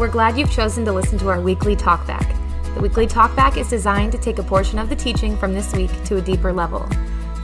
We're 0.00 0.08
glad 0.08 0.38
you've 0.38 0.50
chosen 0.50 0.86
to 0.86 0.92
listen 0.94 1.18
to 1.18 1.28
our 1.28 1.42
weekly 1.42 1.76
talkback. 1.76 2.26
The 2.74 2.80
weekly 2.80 3.06
talkback 3.06 3.58
is 3.58 3.68
designed 3.68 4.12
to 4.12 4.18
take 4.18 4.38
a 4.38 4.42
portion 4.42 4.78
of 4.78 4.88
the 4.88 4.96
teaching 4.96 5.36
from 5.36 5.52
this 5.52 5.74
week 5.74 5.90
to 6.04 6.16
a 6.16 6.22
deeper 6.22 6.54
level. 6.54 6.88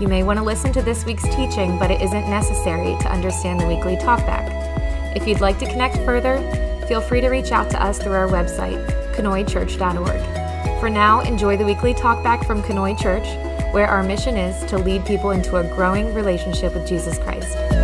You 0.01 0.09
may 0.09 0.23
want 0.23 0.39
to 0.39 0.43
listen 0.43 0.73
to 0.73 0.81
this 0.81 1.05
week's 1.05 1.25
teaching, 1.25 1.79
but 1.79 1.91
it 1.91 2.01
isn't 2.01 2.31
necessary 2.31 2.97
to 3.03 3.13
understand 3.13 3.61
the 3.61 3.67
weekly 3.67 3.97
talkback. 3.97 5.15
If 5.15 5.29
you'd 5.29 5.43
like 5.43 5.59
to 5.59 5.67
connect 5.67 5.97
further, 5.97 6.39
feel 6.89 7.03
free 7.03 7.21
to 7.21 7.29
reach 7.29 7.53
out 7.53 7.69
to 7.73 7.83
us 7.83 7.99
through 7.99 8.15
our 8.15 8.27
website, 8.27 8.83
conoychurch.org. 9.15 10.81
For 10.81 10.89
now, 10.89 11.21
enjoy 11.21 11.59
the 11.59 11.67
weekly 11.67 11.93
talkback 11.93 12.47
from 12.47 12.63
Conoy 12.63 12.99
Church, 12.99 13.27
where 13.75 13.87
our 13.87 14.03
mission 14.03 14.39
is 14.39 14.65
to 14.71 14.79
lead 14.79 15.05
people 15.05 15.33
into 15.33 15.57
a 15.57 15.75
growing 15.77 16.15
relationship 16.15 16.73
with 16.73 16.89
Jesus 16.89 17.19
Christ. 17.19 17.76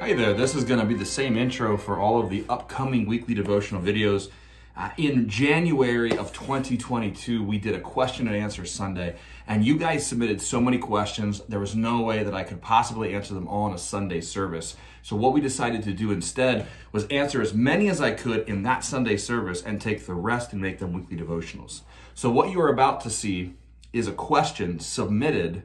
Hey 0.00 0.14
there, 0.14 0.32
this 0.32 0.54
is 0.54 0.62
going 0.62 0.78
to 0.78 0.86
be 0.86 0.94
the 0.94 1.04
same 1.04 1.36
intro 1.36 1.76
for 1.76 1.98
all 1.98 2.20
of 2.20 2.30
the 2.30 2.44
upcoming 2.48 3.04
weekly 3.04 3.34
devotional 3.34 3.82
videos. 3.82 4.30
Uh, 4.76 4.90
in 4.96 5.28
January 5.28 6.16
of 6.16 6.32
2022, 6.32 7.42
we 7.42 7.58
did 7.58 7.74
a 7.74 7.80
question 7.80 8.28
and 8.28 8.36
answer 8.36 8.64
Sunday, 8.64 9.16
and 9.48 9.64
you 9.64 9.76
guys 9.76 10.06
submitted 10.06 10.40
so 10.40 10.60
many 10.60 10.78
questions, 10.78 11.40
there 11.48 11.58
was 11.58 11.74
no 11.74 12.00
way 12.02 12.22
that 12.22 12.32
I 12.32 12.44
could 12.44 12.62
possibly 12.62 13.12
answer 13.12 13.34
them 13.34 13.48
all 13.48 13.66
in 13.66 13.74
a 13.74 13.78
Sunday 13.78 14.20
service. 14.20 14.76
So, 15.02 15.16
what 15.16 15.32
we 15.32 15.40
decided 15.40 15.82
to 15.82 15.92
do 15.92 16.12
instead 16.12 16.68
was 16.92 17.04
answer 17.08 17.42
as 17.42 17.52
many 17.52 17.88
as 17.88 18.00
I 18.00 18.12
could 18.12 18.48
in 18.48 18.62
that 18.62 18.84
Sunday 18.84 19.16
service 19.16 19.62
and 19.62 19.80
take 19.80 20.06
the 20.06 20.14
rest 20.14 20.52
and 20.52 20.62
make 20.62 20.78
them 20.78 20.92
weekly 20.92 21.16
devotionals. 21.16 21.80
So, 22.14 22.30
what 22.30 22.52
you 22.52 22.60
are 22.60 22.72
about 22.72 23.00
to 23.00 23.10
see 23.10 23.54
is 23.92 24.06
a 24.06 24.12
question 24.12 24.78
submitted 24.78 25.64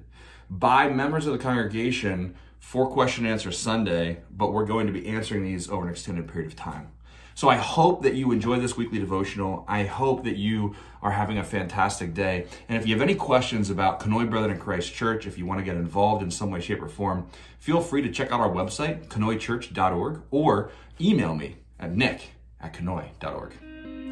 by 0.49 0.89
members 0.89 1.27
of 1.27 1.33
the 1.33 1.39
congregation 1.39 2.33
for 2.63 2.89
question 2.89 3.25
answer 3.25 3.51
Sunday, 3.51 4.21
but 4.31 4.53
we're 4.53 4.65
going 4.65 4.87
to 4.87 4.93
be 4.93 5.05
answering 5.05 5.43
these 5.43 5.69
over 5.69 5.83
an 5.83 5.91
extended 5.91 6.27
period 6.27 6.49
of 6.49 6.55
time. 6.55 6.87
So 7.35 7.49
I 7.49 7.57
hope 7.57 8.01
that 8.03 8.15
you 8.15 8.31
enjoy 8.31 8.57
this 8.57 8.77
weekly 8.77 8.99
devotional. 8.99 9.65
I 9.67 9.83
hope 9.83 10.23
that 10.23 10.37
you 10.37 10.73
are 11.01 11.11
having 11.11 11.37
a 11.37 11.43
fantastic 11.43 12.13
day. 12.13 12.47
And 12.69 12.77
if 12.81 12.87
you 12.87 12.95
have 12.95 13.01
any 13.01 13.15
questions 13.15 13.69
about 13.69 13.99
Conoy 13.99 14.27
Brethren 14.29 14.51
in 14.51 14.59
Christ 14.59 14.93
Church, 14.93 15.27
if 15.27 15.37
you 15.37 15.45
want 15.45 15.59
to 15.59 15.63
get 15.63 15.75
involved 15.75 16.23
in 16.23 16.31
some 16.31 16.49
way, 16.49 16.61
shape, 16.61 16.81
or 16.81 16.87
form, 16.87 17.27
feel 17.59 17.81
free 17.81 18.01
to 18.01 18.09
check 18.09 18.31
out 18.31 18.39
our 18.39 18.49
website, 18.49 19.07
conoychurch.org, 19.07 20.21
or 20.31 20.71
email 21.01 21.35
me 21.35 21.57
at 21.79 21.93
nick 21.93 22.31
at 22.61 22.73
conoy.org. 22.73 23.51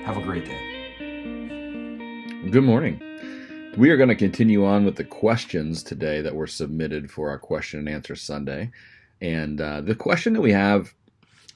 Have 0.03 0.17
a 0.17 0.21
great 0.21 0.45
day. 0.45 0.91
Good 2.51 2.63
morning. 2.63 3.10
We 3.77 3.89
are 3.89 3.95
going 3.95 4.09
to 4.09 4.15
continue 4.15 4.65
on 4.65 4.83
with 4.83 4.97
the 4.97 5.05
questions 5.05 5.81
today 5.81 6.21
that 6.21 6.35
were 6.35 6.45
submitted 6.47 7.09
for 7.09 7.29
our 7.29 7.39
question 7.39 7.79
and 7.79 7.87
answer 7.87 8.17
Sunday. 8.17 8.69
And 9.21 9.61
uh, 9.61 9.79
the 9.79 9.95
question 9.95 10.33
that 10.33 10.41
we 10.41 10.51
have 10.51 10.93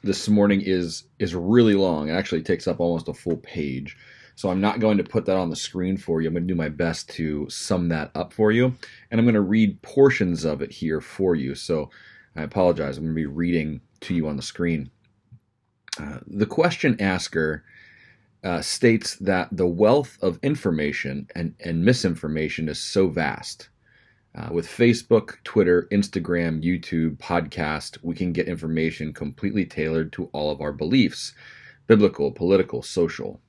this 0.02 0.30
morning 0.30 0.62
is 0.62 1.04
is 1.20 1.36
really 1.36 1.74
long. 1.74 2.08
It 2.08 2.14
actually 2.14 2.44
takes 2.44 2.68
up 2.68 2.80
almost 2.80 3.10
a 3.10 3.14
full 3.14 3.38
page. 3.38 3.98
So 4.36 4.50
I'm 4.50 4.62
not 4.62 4.80
going 4.80 4.98
to 4.98 5.04
put 5.04 5.26
that 5.26 5.36
on 5.36 5.50
the 5.50 5.56
screen 5.58 5.98
for 5.98 6.22
you. 6.22 6.30
I'm 6.30 6.34
going 6.34 6.48
to 6.48 6.54
do 6.54 6.58
my 6.58 6.70
best 6.70 7.10
to 7.12 7.50
sum 7.50 7.90
that 7.90 8.12
up 8.16 8.32
for 8.32 8.52
you. 8.52 8.74
And 9.12 9.20
I'm 9.20 9.26
going 9.26 9.36
to 9.36 9.42
read 9.42 9.82
portions 9.82 10.46
of 10.46 10.62
it 10.62 10.72
here 10.72 11.02
for 11.02 11.36
you. 11.36 11.54
So 11.54 11.90
I 12.36 12.44
apologize. 12.44 12.98
I'm 12.98 13.04
going 13.04 13.16
to 13.16 13.22
be 13.22 13.26
reading 13.26 13.82
to 14.02 14.16
you 14.16 14.28
on 14.28 14.38
the 14.38 14.42
screen. 14.42 14.90
Uh, 16.00 16.20
the 16.28 16.46
question 16.46 17.00
asker 17.02 17.66
uh, 18.46 18.62
states 18.62 19.16
that 19.16 19.50
the 19.52 19.68
wealth 19.68 20.18
of 20.22 20.40
information 20.44 21.28
and, 21.36 21.56
and 21.60 21.84
misinformation 21.84 22.70
is 22.70 22.80
so 22.80 23.08
vast. 23.08 23.70
Uh, 24.36 24.50
with 24.52 24.68
Facebook, 24.68 25.38
Twitter, 25.44 25.88
Instagram, 25.92 26.64
YouTube, 26.64 27.18
podcast, 27.18 27.98
we 28.04 28.14
can 28.14 28.32
get 28.32 28.48
information 28.48 29.14
completely 29.14 29.66
tailored 29.66 30.14
to 30.14 30.30
all 30.32 30.52
of 30.52 30.62
our 30.62 30.72
beliefs 30.72 31.34
biblical, 31.88 32.32
political, 32.32 32.82
social. 32.82 33.40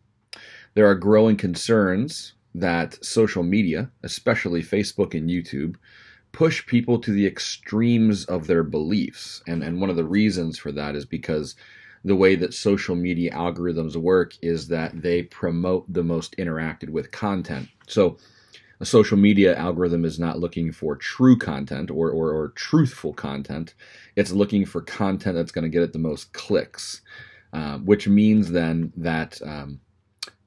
There 0.74 0.86
are 0.86 0.94
growing 0.94 1.36
concerns 1.36 2.34
that 2.54 3.02
social 3.04 3.42
media, 3.42 3.90
especially 4.02 4.62
Facebook 4.62 5.14
and 5.14 5.28
YouTube, 5.28 5.76
push 6.32 6.66
people 6.66 6.98
to 7.00 7.12
the 7.12 7.26
extremes 7.26 8.26
of 8.26 8.46
their 8.46 8.62
beliefs. 8.62 9.42
And, 9.46 9.62
and 9.62 9.80
one 9.80 9.88
of 9.88 9.96
the 9.96 10.04
reasons 10.04 10.58
for 10.58 10.70
that 10.72 10.94
is 10.94 11.06
because 11.06 11.54
the 12.06 12.16
way 12.16 12.36
that 12.36 12.54
social 12.54 12.94
media 12.94 13.32
algorithms 13.32 13.96
work 13.96 14.34
is 14.40 14.68
that 14.68 15.02
they 15.02 15.24
promote 15.24 15.92
the 15.92 16.04
most 16.04 16.36
interacted 16.36 16.88
with 16.88 17.10
content. 17.10 17.68
So 17.88 18.16
a 18.78 18.86
social 18.86 19.16
media 19.18 19.56
algorithm 19.56 20.04
is 20.04 20.16
not 20.16 20.38
looking 20.38 20.70
for 20.70 20.94
true 20.94 21.36
content 21.36 21.90
or, 21.90 22.10
or, 22.10 22.30
or 22.30 22.50
truthful 22.50 23.12
content. 23.12 23.74
It's 24.14 24.30
looking 24.30 24.64
for 24.64 24.82
content 24.82 25.34
that's 25.34 25.50
going 25.50 25.64
to 25.64 25.68
get 25.68 25.82
it 25.82 25.92
the 25.92 25.98
most 25.98 26.32
clicks, 26.32 27.00
uh, 27.52 27.78
which 27.78 28.06
means 28.06 28.52
then 28.52 28.92
that 28.96 29.40
um, 29.44 29.80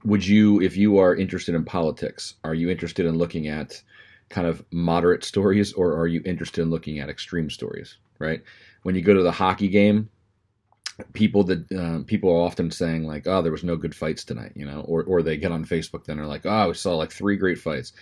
would 0.06 0.26
you, 0.26 0.62
if 0.62 0.78
you 0.78 0.98
are 1.00 1.14
interested 1.14 1.56
in 1.56 1.66
politics, 1.66 2.36
are 2.46 2.54
you 2.54 2.70
interested 2.70 3.06
in 3.06 3.18
looking 3.18 3.48
at 3.48 3.84
kind 4.30 4.48
of 4.48 4.64
moderate 4.72 5.26
stories 5.26 5.74
or 5.74 5.94
are 6.00 6.08
you 6.08 6.22
interested 6.24 6.62
in 6.62 6.70
looking 6.70 7.00
at 7.00 7.10
extreme 7.10 7.50
stories, 7.50 7.98
right? 8.18 8.44
When 8.84 8.96
you 8.96 9.02
go 9.02 9.14
to 9.14 9.24
the 9.24 9.32
hockey 9.32 9.68
game, 9.68 10.10
people 11.14 11.44
that 11.44 11.72
uh, 11.72 12.04
people 12.06 12.32
are 12.32 12.46
often 12.46 12.72
saying 12.72 13.06
like, 13.06 13.28
"Oh, 13.28 13.42
there 13.42 13.52
was 13.52 13.64
no 13.64 13.76
good 13.76 13.96
fights 13.96 14.24
tonight," 14.24 14.54
you 14.56 14.66
know, 14.66 14.82
or 14.82 15.04
or 15.04 15.22
they 15.22 15.38
get 15.38 15.52
on 15.52 15.66
Facebook 15.66 16.06
then 16.06 16.20
are 16.20 16.28
like, 16.28 16.46
"Oh, 16.46 16.70
we 16.70 16.74
saw 16.74 16.96
like 16.96 17.12
three 17.12 17.38
great 17.38 17.58
fights," 17.58 17.94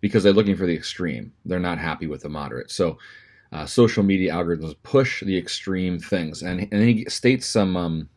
because 0.00 0.22
they're 0.22 0.32
looking 0.32 0.56
for 0.56 0.66
the 0.66 0.74
extreme. 0.74 1.32
They're 1.44 1.58
not 1.60 1.78
happy 1.78 2.06
with 2.06 2.22
the 2.22 2.28
moderate. 2.28 2.70
So, 2.70 2.98
uh, 3.52 3.66
social 3.66 4.02
media 4.02 4.32
algorithms 4.32 4.74
push 4.82 5.22
the 5.22 5.36
extreme 5.36 5.98
things, 5.98 6.42
and 6.42 6.68
and 6.72 6.82
he 6.82 7.04
states 7.08 7.46
some, 7.46 7.76
um, 7.76 8.08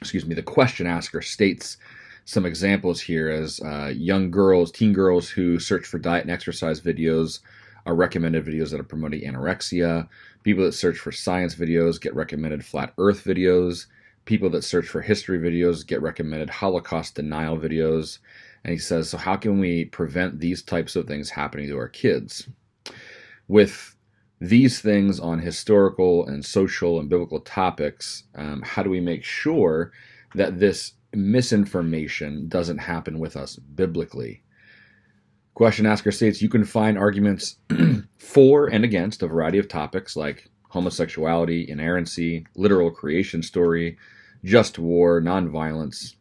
excuse 0.00 0.26
me, 0.26 0.34
the 0.34 0.42
question 0.42 0.86
asker 0.86 1.22
states 1.22 1.76
some 2.24 2.44
examples 2.44 3.00
here 3.00 3.30
as 3.30 3.60
uh, 3.60 3.92
young 3.94 4.30
girls, 4.30 4.72
teen 4.72 4.92
girls 4.92 5.28
who 5.30 5.60
search 5.60 5.86
for 5.86 5.98
diet 5.98 6.22
and 6.22 6.30
exercise 6.30 6.80
videos 6.80 7.38
are 7.86 7.94
recommended 7.94 8.44
videos 8.44 8.70
that 8.70 8.80
are 8.80 8.84
promoting 8.84 9.22
anorexia. 9.22 10.08
People 10.42 10.64
that 10.64 10.72
search 10.72 10.98
for 10.98 11.12
science 11.12 11.54
videos 11.54 12.00
get 12.00 12.14
recommended 12.14 12.64
flat 12.64 12.92
earth 12.98 13.24
videos. 13.24 13.86
People 14.24 14.50
that 14.50 14.62
search 14.62 14.88
for 14.88 15.00
history 15.00 15.38
videos 15.38 15.86
get 15.86 16.02
recommended 16.02 16.50
Holocaust 16.50 17.14
denial 17.14 17.56
videos. 17.56 18.18
And 18.64 18.72
he 18.72 18.78
says, 18.78 19.08
so 19.08 19.16
how 19.16 19.36
can 19.36 19.60
we 19.60 19.84
prevent 19.84 20.40
these 20.40 20.62
types 20.62 20.96
of 20.96 21.06
things 21.06 21.30
happening 21.30 21.68
to 21.68 21.78
our 21.78 21.88
kids? 21.88 22.48
With 23.46 23.94
these 24.40 24.80
things 24.80 25.20
on 25.20 25.38
historical 25.38 26.26
and 26.26 26.44
social 26.44 26.98
and 26.98 27.08
biblical 27.08 27.40
topics, 27.40 28.24
um, 28.34 28.62
how 28.62 28.82
do 28.82 28.90
we 28.90 29.00
make 29.00 29.22
sure 29.22 29.92
that 30.34 30.58
this 30.58 30.94
misinformation 31.14 32.48
doesn't 32.48 32.78
happen 32.78 33.20
with 33.20 33.36
us 33.36 33.56
biblically? 33.56 34.42
Question 35.56 35.86
asker 35.86 36.12
states 36.12 36.42
you 36.42 36.50
can 36.50 36.66
find 36.66 36.98
arguments 36.98 37.56
for 38.18 38.66
and 38.66 38.84
against 38.84 39.22
a 39.22 39.26
variety 39.26 39.56
of 39.56 39.68
topics 39.68 40.14
like 40.14 40.50
homosexuality, 40.68 41.66
inerrancy, 41.66 42.46
literal 42.56 42.90
creation 42.90 43.42
story, 43.42 43.96
just 44.44 44.78
war, 44.78 45.18
nonviolence. 45.22 46.16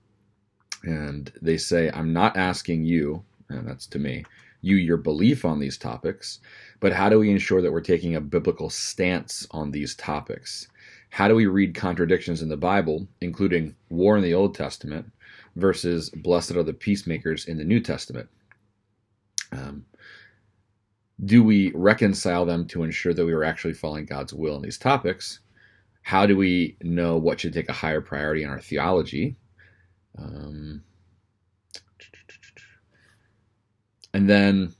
And 0.83 1.33
they 1.41 1.57
say, 1.57 1.91
I'm 1.93 2.13
not 2.13 2.37
asking 2.37 2.85
you, 2.85 3.25
and 3.49 3.67
that's 3.67 3.85
to 3.87 3.99
me, 3.99 4.23
you 4.61 4.77
your 4.77 4.95
belief 4.95 5.43
on 5.43 5.59
these 5.59 5.77
topics, 5.77 6.39
but 6.79 6.93
how 6.93 7.09
do 7.09 7.19
we 7.19 7.29
ensure 7.29 7.61
that 7.61 7.73
we're 7.73 7.81
taking 7.81 8.15
a 8.15 8.21
biblical 8.21 8.69
stance 8.69 9.45
on 9.51 9.69
these 9.69 9.95
topics? 9.95 10.69
How 11.09 11.27
do 11.27 11.35
we 11.35 11.47
read 11.47 11.75
contradictions 11.75 12.41
in 12.41 12.47
the 12.47 12.55
Bible, 12.55 13.05
including 13.19 13.75
war 13.89 14.15
in 14.15 14.23
the 14.23 14.33
Old 14.33 14.55
Testament 14.55 15.11
versus 15.57 16.09
blessed 16.09 16.51
are 16.51 16.63
the 16.63 16.71
peacemakers 16.71 17.47
in 17.47 17.57
the 17.57 17.65
New 17.65 17.81
Testament? 17.81 18.29
Um, 19.55 19.85
do 21.23 21.43
we 21.43 21.71
reconcile 21.73 22.45
them 22.45 22.67
to 22.67 22.83
ensure 22.83 23.13
that 23.13 23.25
we 23.25 23.33
are 23.33 23.43
actually 23.43 23.73
following 23.73 24.05
God's 24.05 24.33
will 24.33 24.57
in 24.57 24.61
these 24.61 24.77
topics? 24.77 25.39
How 26.01 26.25
do 26.25 26.35
we 26.35 26.77
know 26.81 27.17
what 27.17 27.39
should 27.39 27.53
take 27.53 27.69
a 27.69 27.73
higher 27.73 28.01
priority 28.01 28.43
in 28.43 28.49
our 28.49 28.59
theology? 28.59 29.37
Um, 30.17 30.83
and 34.13 34.29
then, 34.29 34.73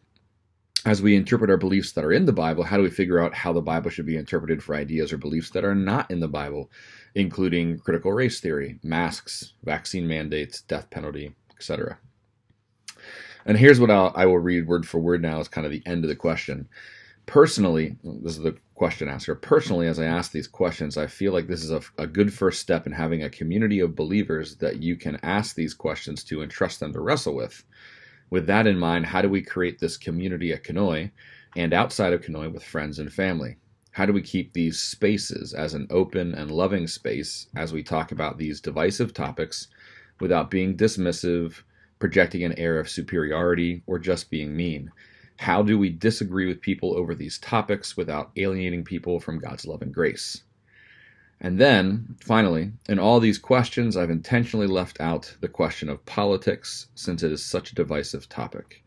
as 0.86 1.02
we 1.02 1.16
interpret 1.16 1.50
our 1.50 1.58
beliefs 1.58 1.94
that 1.94 2.06
are 2.06 2.12
in 2.12 2.26
the 2.26 2.34
Bible, 2.34 2.64
how 2.64 2.78
do 2.78 2.84
we 2.84 2.90
figure 2.90 3.20
out 3.20 3.34
how 3.34 3.54
the 3.54 3.62
Bible 3.62 3.90
should 3.90 4.06
be 4.06 4.18
interpreted 4.18 4.62
for 4.62 4.76
ideas 4.76 5.12
or 5.12 5.18
beliefs 5.18 5.50
that 5.52 5.66
are 5.66 5.74
not 5.74 6.12
in 6.12 6.20
the 6.20 6.28
Bible, 6.28 6.70
including 7.16 7.80
critical 7.80 8.12
race 8.14 8.40
theory, 8.40 8.80
masks, 8.84 9.54
vaccine 9.64 10.08
mandates, 10.08 10.62
death 10.62 10.90
penalty, 10.90 11.34
etc.? 11.56 11.98
And 13.46 13.58
here's 13.58 13.80
what 13.80 13.92
I'll, 13.92 14.12
I 14.16 14.26
will 14.26 14.40
read 14.40 14.68
word 14.68 14.88
for 14.88 15.00
word 15.00 15.22
now 15.22 15.40
is 15.40 15.48
kind 15.48 15.66
of 15.66 15.72
the 15.72 15.84
end 15.86 16.04
of 16.04 16.10
the 16.10 16.16
question. 16.16 16.68
personally, 17.28 17.96
this 18.04 18.38
is 18.38 18.44
the 18.44 18.58
question 18.74 19.08
asker. 19.08 19.36
Personally, 19.36 19.88
as 19.88 20.00
I 20.00 20.06
ask 20.06 20.32
these 20.32 20.48
questions, 20.48 20.98
I 20.98 21.08
feel 21.08 21.32
like 21.32 21.48
this 21.48 21.64
is 21.64 21.72
a, 21.72 21.82
a, 21.98 22.08
good 22.08 22.34
first 22.34 22.60
step 22.60 22.86
in 22.86 22.92
having 22.92 23.24
a 23.24 23.30
community 23.30 23.80
of 23.80 23.96
believers 23.96 24.58
that 24.58 24.82
you 24.82 24.96
can 24.96 25.20
ask 25.24 25.56
these 25.56 25.74
questions 25.74 26.24
to 26.26 26.42
and 26.42 26.52
trust 26.52 26.80
them 26.80 26.92
to 26.94 27.00
wrestle 27.00 27.36
with. 27.36 27.64
With 28.30 28.48
that 28.48 28.68
in 28.68 28.78
mind, 28.78 29.06
how 29.06 29.22
do 29.22 29.30
we 29.30 29.42
create 29.42 29.80
this 29.80 29.98
community 29.98 30.52
at 30.52 30.64
Conoy 30.64 31.12
and 31.56 31.74
outside 31.74 32.14
of 32.14 32.22
Conoy 32.22 32.52
with 32.52 32.64
friends 32.64 33.00
and 33.00 33.14
family? 33.14 33.58
How 33.92 34.06
do 34.06 34.12
we 34.12 34.22
keep 34.22 34.52
these 34.52 34.80
spaces 34.80 35.54
as 35.54 35.74
an 35.74 35.88
open 35.90 36.34
and 36.34 36.52
loving 36.52 36.88
space 36.88 37.48
as 37.56 37.72
we 37.72 37.82
talk 37.82 38.12
about 38.12 38.38
these 38.38 38.60
divisive 38.60 39.14
topics 39.14 39.68
without 40.20 40.52
being 40.52 40.76
dismissive, 40.76 41.64
projecting 42.00 42.44
an 42.44 42.58
air 42.60 42.80
of 42.80 42.90
superiority, 42.90 43.84
or 43.86 44.00
just 44.00 44.30
being 44.30 44.56
mean? 44.56 44.92
How 45.38 45.62
do 45.62 45.78
we 45.78 45.90
disagree 45.90 46.48
with 46.48 46.62
people 46.62 46.96
over 46.98 47.14
these 47.14 47.38
topics 47.40 47.98
without 47.98 48.32
alienating 48.36 48.84
people 48.84 49.20
from 49.20 49.40
God's 49.40 49.66
love 49.66 49.82
and 49.82 49.94
grace? 49.94 50.44
And 51.42 51.60
then, 51.60 52.16
finally, 52.22 52.72
in 52.88 52.98
all 52.98 53.20
these 53.20 53.38
questions, 53.38 53.98
I've 53.98 54.10
intentionally 54.10 54.68
left 54.68 55.02
out 55.02 55.36
the 55.42 55.50
question 55.50 55.90
of 55.90 56.06
politics 56.06 56.88
since 56.96 57.24
it 57.24 57.32
is 57.32 57.44
such 57.44 57.72
a 57.72 57.76
divisive 57.76 58.30
topic. 58.30 58.84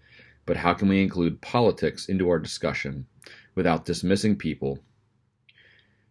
But 0.46 0.56
how 0.56 0.72
can 0.72 0.88
we 0.88 1.02
include 1.02 1.43
politics 1.43 2.08
into 2.08 2.31
our 2.31 2.38
discussion 2.38 3.06
without 3.54 3.84
dismissing 3.84 4.37
people 4.37 4.78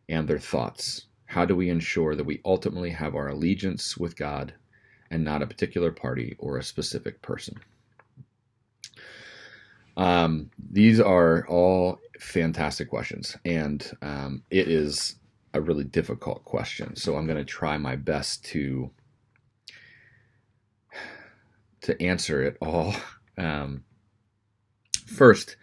and 0.08 0.28
their 0.28 0.38
thoughts? 0.38 1.08
How 1.26 1.44
do 1.44 1.56
we 1.56 1.70
ensure 1.70 2.16
that 2.16 2.26
we 2.26 2.42
ultimately 2.46 2.92
have 2.92 3.16
our 3.16 3.30
allegiance 3.30 3.98
with 3.98 4.16
God 4.16 4.54
and 5.10 5.24
not 5.24 5.42
a 5.42 5.48
particular 5.48 5.92
party 5.92 6.36
or 6.40 6.58
a 6.58 6.64
specific 6.64 7.22
person? 7.22 7.60
Um, 9.96 10.52
these 10.72 11.00
are 11.00 11.46
all 11.48 12.00
fantastic 12.20 12.90
questions, 12.90 13.36
and 13.46 13.92
um, 14.02 14.44
it 14.52 14.68
is 14.68 15.16
a 15.54 15.62
really 15.62 15.84
difficult 15.84 16.46
question. 16.46 16.96
So 16.96 17.16
I'm 17.16 17.26
going 17.26 17.40
to 17.40 17.46
try 17.46 17.78
my 17.78 17.96
best 17.96 18.46
to 18.46 18.92
to 21.82 22.02
answer 22.02 22.44
it 22.44 22.58
all. 22.62 22.94
Um, 23.40 23.84
first, 25.06 25.58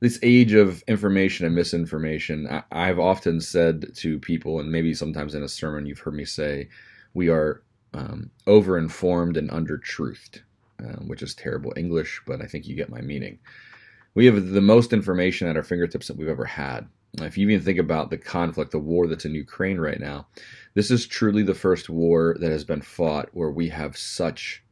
this 0.00 0.18
age 0.22 0.54
of 0.54 0.82
information 0.88 1.44
and 1.44 1.54
misinformation, 1.54 2.48
I, 2.72 2.86
have 2.86 2.98
often 2.98 3.42
said 3.42 3.94
to 3.96 4.18
people, 4.18 4.58
and 4.58 4.72
maybe 4.72 4.94
sometimes 4.94 5.34
in 5.34 5.42
a 5.42 5.48
sermon 5.48 5.84
you've 5.84 5.98
heard 5.98 6.14
me 6.14 6.24
say, 6.24 6.70
we 7.12 7.28
are 7.28 7.62
um, 7.94 8.30
over-informed 8.46 9.36
and 9.36 9.50
under-truthed, 9.50 10.42
uh, 10.80 10.96
which 11.06 11.22
is 11.22 11.34
terrible 11.34 11.72
English, 11.76 12.20
but 12.26 12.42
I 12.42 12.46
think 12.46 12.66
you 12.66 12.76
get 12.76 12.90
my 12.90 13.00
meaning. 13.00 13.38
We 14.14 14.26
have 14.26 14.48
the 14.48 14.60
most 14.60 14.92
information 14.92 15.48
at 15.48 15.56
our 15.56 15.62
fingertips 15.62 16.08
that 16.08 16.16
we've 16.16 16.28
ever 16.28 16.44
had. 16.44 16.86
If 17.20 17.38
you 17.38 17.48
even 17.48 17.64
think 17.64 17.78
about 17.78 18.10
the 18.10 18.18
conflict, 18.18 18.72
the 18.72 18.78
war 18.78 19.06
that's 19.06 19.24
in 19.24 19.34
Ukraine 19.34 19.78
right 19.78 20.00
now, 20.00 20.26
this 20.74 20.90
is 20.90 21.06
truly 21.06 21.44
the 21.44 21.54
first 21.54 21.88
war 21.88 22.36
that 22.40 22.50
has 22.50 22.64
been 22.64 22.82
fought 22.82 23.28
where 23.32 23.50
we 23.50 23.68
have 23.68 23.96
such 23.96 24.64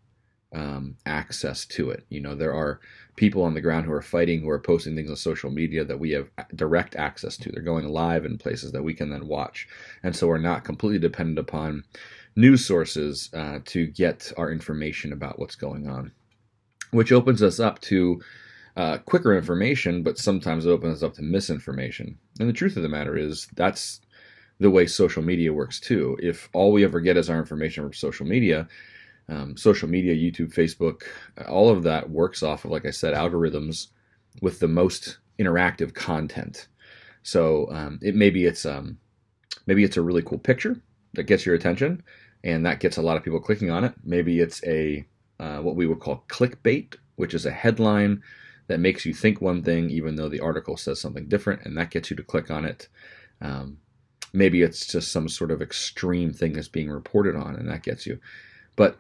um, 0.53 0.97
access 1.07 1.65
to 1.67 1.91
it. 1.91 2.05
You 2.09 2.21
know, 2.21 2.35
there 2.35 2.53
are 2.53 2.81
people 3.17 3.43
on 3.43 3.55
the 3.55 3.61
ground 3.61 3.87
who 3.87 3.93
are 3.93 4.03
fighting, 4.03 4.41
who 4.41 4.51
are 4.51 4.59
posting 4.59 4.97
things 4.97 5.11
on 5.11 5.17
social 5.17 5.51
media 5.51 5.85
that 5.85 5.99
we 5.99 6.11
have 6.11 6.29
direct 6.55 6.97
access 6.97 7.37
to. 7.39 7.51
They're 7.51 7.63
going 7.63 7.89
live 7.89 8.25
in 8.25 8.39
places 8.39 8.73
that 8.73 8.83
we 8.83 8.95
can 8.95 9.11
then 9.11 9.29
watch. 9.29 9.69
And 10.03 10.15
so 10.15 10.27
we're 10.27 10.39
not 10.39 10.65
completely 10.65 10.99
dependent 10.99 11.39
upon 11.39 11.85
news 12.37 12.65
sources 12.65 13.31
uh, 13.35 13.59
to 13.67 13.87
get 13.87 14.33
our 14.37 14.51
information 14.51 15.13
about 15.13 15.39
what's 15.39 15.57
going 15.57 15.89
on, 15.89 16.13
which 16.91 17.13
opens 17.13 17.43
us 17.43 17.61
up 17.61 17.81
to 17.81 18.21
uh, 18.77 18.99
quicker 18.99 19.37
information, 19.37 20.03
but 20.03 20.19
sometimes 20.19 20.65
it 20.65 20.71
opens 20.71 21.03
up 21.03 21.15
to 21.15 21.23
misinformation. 21.23 22.19
And 22.41 22.49
the 22.49 22.55
truth 22.55 22.77
of 22.77 22.83
the 22.83 22.89
matter 22.89 23.17
is 23.17 23.49
that's 23.55 24.01
the 24.61 24.71
way 24.71 24.87
social 24.87 25.23
media 25.23 25.53
works 25.53 25.79
too. 25.79 26.17
If 26.23 26.49
all 26.53 26.73
we 26.73 26.85
ever 26.85 27.01
get 27.01 27.17
is 27.17 27.29
our 27.29 27.39
information 27.39 27.85
from 27.85 27.93
social 27.93 28.27
media, 28.27 28.67
um, 29.29 29.57
social 29.57 29.89
media, 29.89 30.15
YouTube, 30.15 30.55
Facebook, 30.55 31.03
all 31.49 31.69
of 31.69 31.83
that 31.83 32.11
works 32.11 32.43
off 32.43 32.65
of, 32.65 32.71
like 32.71 32.87
I 32.87 32.91
said, 32.91 33.15
algorithms 33.15 33.89
with 34.41 34.59
the 34.59 34.69
most 34.69 35.19
interactive 35.39 35.95
content. 35.95 36.69
So 37.23 37.69
um, 37.71 37.99
it 38.03 38.15
maybe 38.15 38.47
it's 38.47 38.65
um, 38.65 38.99
maybe 39.67 39.85
it's 39.85 39.97
a 39.97 40.03
really 40.03 40.23
cool 40.23 40.39
picture 40.39 40.81
that 41.15 41.25
gets 41.25 41.47
your 41.47 41.55
attention, 41.55 42.03
and 42.45 42.65
that 42.67 42.81
gets 42.81 42.97
a 42.97 43.03
lot 43.03 43.17
of 43.17 43.23
people 43.23 43.41
clicking 43.41 43.71
on 43.71 43.85
it. 43.85 43.95
Maybe 44.05 44.41
it's 44.41 44.63
a 44.65 45.05
uh, 45.41 45.59
what 45.59 45.77
we 45.77 45.87
would 45.87 46.01
call 46.01 46.25
clickbait, 46.29 46.97
which 47.17 47.35
is 47.35 47.47
a 47.47 47.51
headline 47.51 48.23
that 48.69 48.81
makes 48.81 49.05
you 49.05 49.13
think 49.13 49.41
one 49.41 49.63
thing 49.63 49.91
even 49.91 50.15
though 50.15 50.29
the 50.29 50.41
article 50.41 50.77
says 50.77 51.01
something 51.01 51.29
different, 51.29 51.63
and 51.65 51.77
that 51.77 51.91
gets 51.91 52.11
you 52.11 52.17
to 52.17 52.23
click 52.23 52.51
on 52.51 52.65
it. 52.65 52.89
Um, 53.41 53.79
maybe 54.33 54.63
it's 54.63 54.87
just 54.87 55.13
some 55.13 55.29
sort 55.29 55.51
of 55.51 55.61
extreme 55.61 56.33
thing 56.33 56.53
that's 56.53 56.69
being 56.69 56.91
reported 56.91 57.37
on, 57.37 57.57
and 57.57 57.69
that 57.69 57.83
gets 57.83 58.07
you. 58.07 58.19
But 58.77 58.99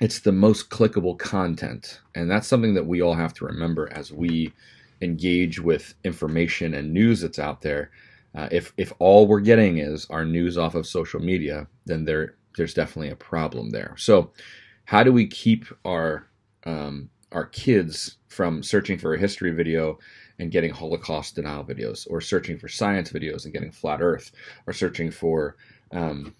it's 0.00 0.20
the 0.20 0.32
most 0.32 0.70
clickable 0.70 1.18
content, 1.18 2.00
and 2.14 2.30
that's 2.30 2.48
something 2.48 2.74
that 2.74 2.86
we 2.86 3.00
all 3.00 3.14
have 3.14 3.34
to 3.34 3.44
remember 3.44 3.88
as 3.92 4.12
we 4.12 4.52
engage 5.00 5.60
with 5.60 5.94
information 6.04 6.74
and 6.74 6.92
news 6.92 7.20
that's 7.20 7.38
out 7.38 7.60
there. 7.60 7.90
Uh, 8.34 8.48
if 8.50 8.72
if 8.76 8.92
all 8.98 9.26
we're 9.26 9.40
getting 9.40 9.78
is 9.78 10.06
our 10.10 10.24
news 10.24 10.58
off 10.58 10.74
of 10.74 10.86
social 10.86 11.20
media, 11.20 11.66
then 11.86 12.04
there 12.04 12.36
there's 12.56 12.74
definitely 12.74 13.10
a 13.10 13.16
problem 13.16 13.70
there. 13.70 13.94
So, 13.96 14.32
how 14.84 15.02
do 15.02 15.12
we 15.12 15.26
keep 15.26 15.66
our 15.84 16.28
um, 16.64 17.10
our 17.32 17.46
kids 17.46 18.16
from 18.28 18.62
searching 18.62 18.98
for 18.98 19.14
a 19.14 19.18
history 19.18 19.52
video 19.52 19.98
and 20.38 20.50
getting 20.50 20.72
Holocaust 20.72 21.36
denial 21.36 21.64
videos, 21.64 22.06
or 22.10 22.20
searching 22.20 22.58
for 22.58 22.68
science 22.68 23.12
videos 23.12 23.44
and 23.44 23.52
getting 23.52 23.70
flat 23.70 24.00
Earth, 24.00 24.32
or 24.66 24.72
searching 24.72 25.10
for 25.10 25.56
um, 25.92 26.34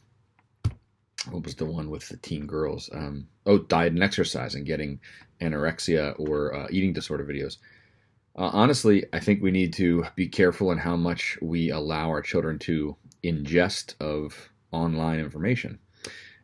what 1.31 1.45
was 1.45 1.55
the 1.55 1.65
one 1.65 1.91
with 1.91 2.09
the 2.09 2.17
teen 2.19 2.47
girls? 2.47 2.91
Um, 2.93 3.29
oh, 3.47 3.59
diet 3.59 3.93
and 3.93 4.03
exercise 4.03 4.55
and 4.55 4.67
getting 4.67 5.01
anorexia 5.41 6.19
or 6.19 6.55
uh, 6.55 6.67
eating 6.71 6.93
disorder 6.93 7.25
videos. 7.25 7.59
Uh, 8.37 8.51
honestly, 8.53 9.05
I 9.13 9.21
think 9.21 9.43
we 9.43 9.51
need 9.51 9.73
to 9.75 10.05
be 10.17 10.29
careful 10.29 10.73
in 10.73 10.79
how 10.79 10.97
much 10.97 11.39
we 11.41 11.71
allow 11.71 12.09
our 12.09 12.23
children 12.23 12.59
to 12.61 12.97
ingest 13.23 13.95
of 14.01 14.51
online 14.73 15.21
information 15.21 15.79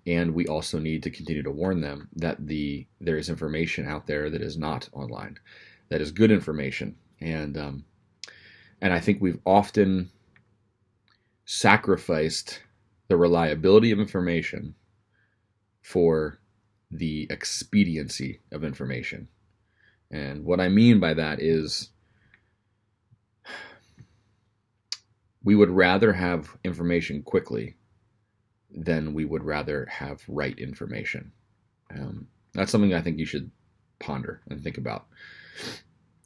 and 0.07 0.35
we 0.35 0.47
also 0.47 0.79
need 0.79 1.03
to 1.03 1.11
continue 1.11 1.43
to 1.43 1.51
warn 1.51 1.81
them 1.81 2.09
that 2.17 2.47
the 2.47 2.87
there 3.01 3.19
is 3.19 3.29
information 3.29 3.87
out 3.87 4.07
there 4.07 4.31
that 4.31 4.43
is 4.43 4.57
not 4.57 4.89
online, 4.93 5.39
that 5.89 6.01
is 6.01 6.11
good 6.11 6.31
information, 6.31 6.97
and 7.21 7.57
um, 7.57 7.85
and 8.81 8.93
I 8.93 9.01
think 9.01 9.21
we've 9.21 9.41
often 9.45 10.11
sacrificed 11.45 12.63
the 13.09 13.17
reliability 13.17 13.91
of 13.91 13.99
information 13.99 14.75
for 15.83 16.39
the 16.91 17.27
expediency 17.31 18.41
of 18.53 18.65
information. 18.65 19.29
And 20.11 20.45
what 20.45 20.61
I 20.61 20.69
mean 20.69 20.99
by 21.01 21.15
that 21.15 21.41
is 21.41 21.91
we 25.43 25.55
would 25.55 25.71
rather 25.71 26.13
have 26.13 26.57
information 26.65 27.23
quickly 27.23 27.77
than 28.71 29.15
we 29.15 29.25
would 29.25 29.45
rather 29.45 29.87
have 29.87 30.23
right 30.29 30.59
information. 30.59 31.33
Um, 31.95 32.29
that's 32.55 32.71
something 32.71 32.95
I 32.95 33.01
think 33.01 33.19
you 33.19 33.27
should 33.27 33.51
ponder 33.99 34.43
and 34.49 34.63
think 34.63 34.79
about. 34.79 35.07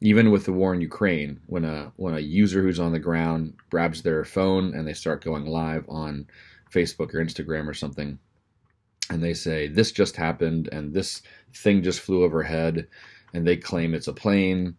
Even 0.00 0.31
with 0.31 0.45
the 0.45 0.53
war 0.53 0.75
in 0.75 0.81
Ukraine, 0.81 1.41
when 1.47 1.64
a 1.64 1.93
when 1.97 2.14
a 2.14 2.21
user 2.21 2.61
who's 2.62 2.81
on 2.81 2.93
the 2.93 2.99
ground 2.99 3.55
grabs 3.71 4.03
their 4.03 4.25
phone 4.25 4.75
and 4.75 4.87
they 4.87 4.93
start 4.93 5.25
going 5.25 5.47
live 5.47 5.85
on 5.88 6.26
Facebook 6.71 7.14
or 7.14 7.25
Instagram 7.25 7.67
or 7.67 7.75
something, 7.75 8.19
and 9.09 9.23
they 9.23 9.33
say 9.33 9.69
this 9.69 9.93
just 9.93 10.17
happened 10.17 10.69
and 10.73 10.93
this 10.93 11.23
thing 11.55 11.83
just 11.83 12.00
flew 12.00 12.25
overhead, 12.25 12.87
and 13.35 13.47
they 13.47 13.57
claim 13.57 13.95
it's 13.95 14.09
a 14.09 14.12
plane, 14.12 14.76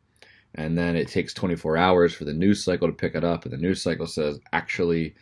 and 0.55 0.77
then 0.77 0.95
it 0.95 1.09
takes 1.09 1.33
24 1.33 1.77
hours 1.77 2.13
for 2.13 2.25
the 2.25 2.33
news 2.33 2.63
cycle 2.63 2.87
to 2.87 2.93
pick 2.93 3.13
it 3.13 3.23
up, 3.23 3.43
and 3.43 3.53
the 3.53 3.57
news 3.57 3.81
cycle 3.81 4.07
says 4.07 4.39
actually 4.53 5.13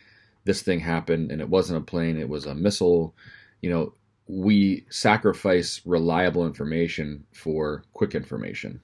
this 0.44 0.62
thing 0.62 0.80
happened 0.80 1.30
and 1.30 1.40
it 1.40 1.48
wasn't 1.48 1.78
a 1.78 1.84
plane, 1.84 2.18
it 2.18 2.28
was 2.28 2.46
a 2.46 2.54
missile. 2.54 3.14
You 3.60 3.70
know, 3.70 3.94
we 4.26 4.84
sacrifice 4.90 5.80
reliable 5.84 6.46
information 6.46 7.24
for 7.32 7.84
quick 7.92 8.14
information, 8.14 8.80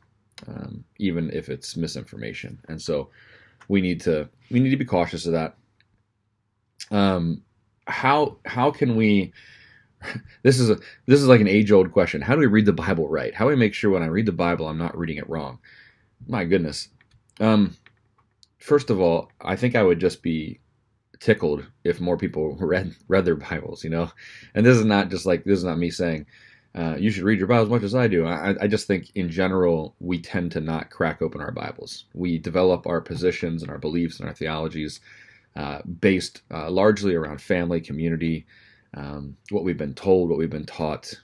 um, 0.49 0.85
even 0.99 1.30
if 1.33 1.49
it's 1.49 1.76
misinformation. 1.76 2.59
And 2.69 2.80
so 2.80 3.11
we 3.69 3.80
need 3.80 4.00
to 4.02 4.28
we 4.50 4.61
need 4.61 4.71
to 4.71 4.76
be 4.76 4.85
cautious 4.85 5.26
of 5.26 5.33
that. 5.33 5.57
Um, 6.90 7.42
how 7.87 8.38
how 8.47 8.71
can 8.71 8.97
we? 8.97 9.33
This 10.42 10.59
is 10.59 10.71
a 10.71 10.78
this 11.07 11.21
is 11.21 11.28
like 11.28 11.42
an 11.42 11.49
age 11.49 11.71
old 11.71 11.92
question. 11.92 12.23
How 12.23 12.35
do 12.35 12.40
we 12.40 12.47
read 12.47 12.64
the 12.64 12.73
Bible 12.73 13.09
right? 13.09 13.35
How 13.35 13.45
do 13.45 13.50
we 13.50 13.57
make 13.57 13.75
sure 13.75 13.90
when 13.90 14.02
I 14.02 14.07
read 14.07 14.26
the 14.26 14.33
Bible 14.33 14.66
I'm 14.69 14.78
not 14.78 14.97
reading 14.97 15.19
it 15.19 15.28
wrong? 15.28 15.59
My 16.26 16.45
goodness. 16.45 16.88
Um, 17.40 17.76
first 18.59 18.88
of 18.90 19.00
all, 19.00 19.30
I 19.40 19.57
think 19.57 19.76
I 19.76 19.83
would 19.83 20.00
just 20.00 20.23
be 20.23 20.61
tickled 21.19 21.66
if 21.85 22.00
more 22.00 22.16
people 22.16 22.57
read 22.61 22.95
read 23.09 23.25
their 23.25 23.37
Bibles, 23.37 23.85
you 23.85 23.90
know. 23.90 24.11
And 24.54 24.64
this 24.64 24.78
is 24.78 24.85
not 24.85 25.11
just 25.11 25.26
like 25.26 25.45
this 25.45 25.59
is 25.59 25.64
not 25.64 25.78
me 25.78 25.90
saying 25.90 26.26
uh, 26.75 26.97
you 26.99 27.11
should 27.11 27.25
read 27.25 27.38
your 27.38 27.49
Bible 27.49 27.64
as 27.64 27.69
much 27.69 27.83
as 27.83 27.95
I 27.95 28.07
do. 28.07 28.26
I, 28.26 28.54
I 28.61 28.66
just 28.66 28.87
think 28.87 29.11
in 29.14 29.28
general, 29.28 29.95
we 29.99 30.21
tend 30.21 30.52
to 30.52 30.61
not 30.61 30.90
crack 30.90 31.21
open 31.21 31.40
our 31.40 31.50
Bibles. 31.50 32.04
We 32.14 32.38
develop 32.38 32.87
our 32.87 33.00
positions 33.00 33.62
and 33.62 33.71
our 33.71 33.78
beliefs 33.78 34.21
and 34.21 34.28
our 34.28 34.35
theologies 34.35 35.00
uh, 35.57 35.83
based 35.83 36.42
uh, 36.50 36.71
largely 36.71 37.14
around 37.14 37.40
family, 37.40 37.80
community, 37.80 38.47
um, 38.94 39.37
what 39.50 39.64
we've 39.64 39.78
been 39.78 39.94
told, 39.94 40.28
what 40.28 40.38
we've 40.38 40.50
been 40.50 40.66
taught, 40.66 41.14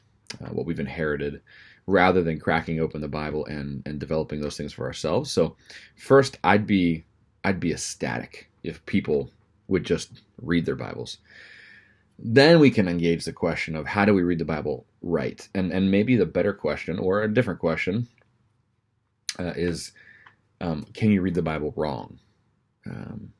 uh, 0.40 0.48
what 0.48 0.66
we've 0.66 0.80
inherited, 0.80 1.40
rather 1.86 2.22
than 2.22 2.40
cracking 2.40 2.80
open 2.80 3.00
the 3.00 3.08
Bible 3.08 3.46
and, 3.46 3.82
and 3.86 4.00
developing 4.00 4.40
those 4.40 4.56
things 4.56 4.72
for 4.72 4.86
ourselves. 4.86 5.30
So, 5.30 5.56
first, 5.96 6.38
I'd 6.44 6.66
be 6.66 7.04
I'd 7.44 7.60
be 7.60 7.72
ecstatic 7.72 8.50
if 8.62 8.84
people 8.86 9.30
would 9.68 9.84
just 9.84 10.22
read 10.42 10.66
their 10.66 10.76
Bibles. 10.76 11.18
Then 12.18 12.60
we 12.60 12.70
can 12.70 12.88
engage 12.88 13.24
the 13.24 13.32
question 13.32 13.76
of 13.76 13.86
how 13.86 14.04
do 14.04 14.14
we 14.14 14.22
read 14.22 14.38
the 14.38 14.44
Bible 14.44 14.86
right? 15.02 15.48
And 15.54 15.72
and 15.72 15.90
maybe 15.90 16.16
the 16.16 16.26
better 16.26 16.52
question 16.52 16.98
or 16.98 17.22
a 17.22 17.32
different 17.32 17.60
question 17.60 18.08
uh, 19.38 19.52
is 19.56 19.92
um, 20.60 20.86
can 20.94 21.10
you 21.10 21.20
read 21.20 21.34
the 21.34 21.42
Bible 21.42 21.72
wrong? 21.76 22.18
Um, 22.86 23.32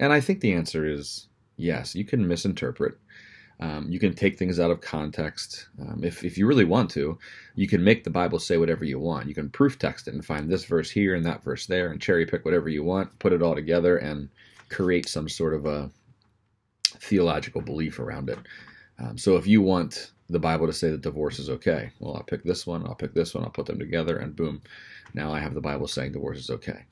and 0.00 0.12
I 0.12 0.20
think 0.20 0.40
the 0.40 0.52
answer 0.52 0.86
is 0.86 1.26
yes. 1.56 1.94
You 1.94 2.04
can 2.04 2.26
misinterpret. 2.28 2.98
Um, 3.60 3.86
you 3.88 3.98
can 3.98 4.14
take 4.14 4.38
things 4.38 4.60
out 4.60 4.70
of 4.70 4.80
context. 4.80 5.68
Um, 5.80 6.04
if, 6.04 6.24
if 6.24 6.38
you 6.38 6.46
really 6.46 6.64
want 6.64 6.90
to, 6.90 7.18
you 7.56 7.66
can 7.66 7.82
make 7.82 8.04
the 8.04 8.10
Bible 8.10 8.38
say 8.38 8.56
whatever 8.56 8.84
you 8.84 9.00
want. 9.00 9.26
You 9.26 9.34
can 9.34 9.50
proof 9.50 9.78
text 9.78 10.06
it 10.06 10.14
and 10.14 10.24
find 10.24 10.48
this 10.48 10.64
verse 10.64 10.90
here 10.90 11.16
and 11.16 11.26
that 11.26 11.42
verse 11.42 11.66
there 11.66 11.90
and 11.90 12.00
cherry 12.00 12.24
pick 12.24 12.44
whatever 12.44 12.68
you 12.68 12.84
want, 12.84 13.18
put 13.18 13.32
it 13.32 13.42
all 13.42 13.56
together, 13.56 13.96
and 13.98 14.28
create 14.68 15.08
some 15.08 15.28
sort 15.28 15.54
of 15.54 15.66
a 15.66 15.90
theological 16.84 17.60
belief 17.60 17.98
around 17.98 18.30
it. 18.30 18.38
Um, 19.00 19.18
so 19.18 19.36
if 19.36 19.46
you 19.46 19.60
want 19.60 20.12
the 20.30 20.38
Bible 20.38 20.66
to 20.66 20.72
say 20.72 20.90
that 20.90 21.00
divorce 21.00 21.38
is 21.38 21.50
okay, 21.50 21.90
well, 21.98 22.14
I'll 22.14 22.22
pick 22.22 22.44
this 22.44 22.66
one, 22.66 22.86
I'll 22.86 22.94
pick 22.94 23.14
this 23.14 23.34
one, 23.34 23.44
I'll 23.44 23.50
put 23.50 23.66
them 23.66 23.78
together, 23.78 24.18
and 24.18 24.36
boom, 24.36 24.62
now 25.14 25.32
I 25.32 25.40
have 25.40 25.54
the 25.54 25.60
Bible 25.60 25.88
saying 25.88 26.12
divorce 26.12 26.38
is 26.38 26.50
okay. 26.50 26.84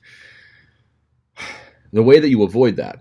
The 1.93 2.03
way 2.03 2.19
that 2.19 2.27
you 2.27 2.43
avoid 2.43 2.75
that 2.75 2.99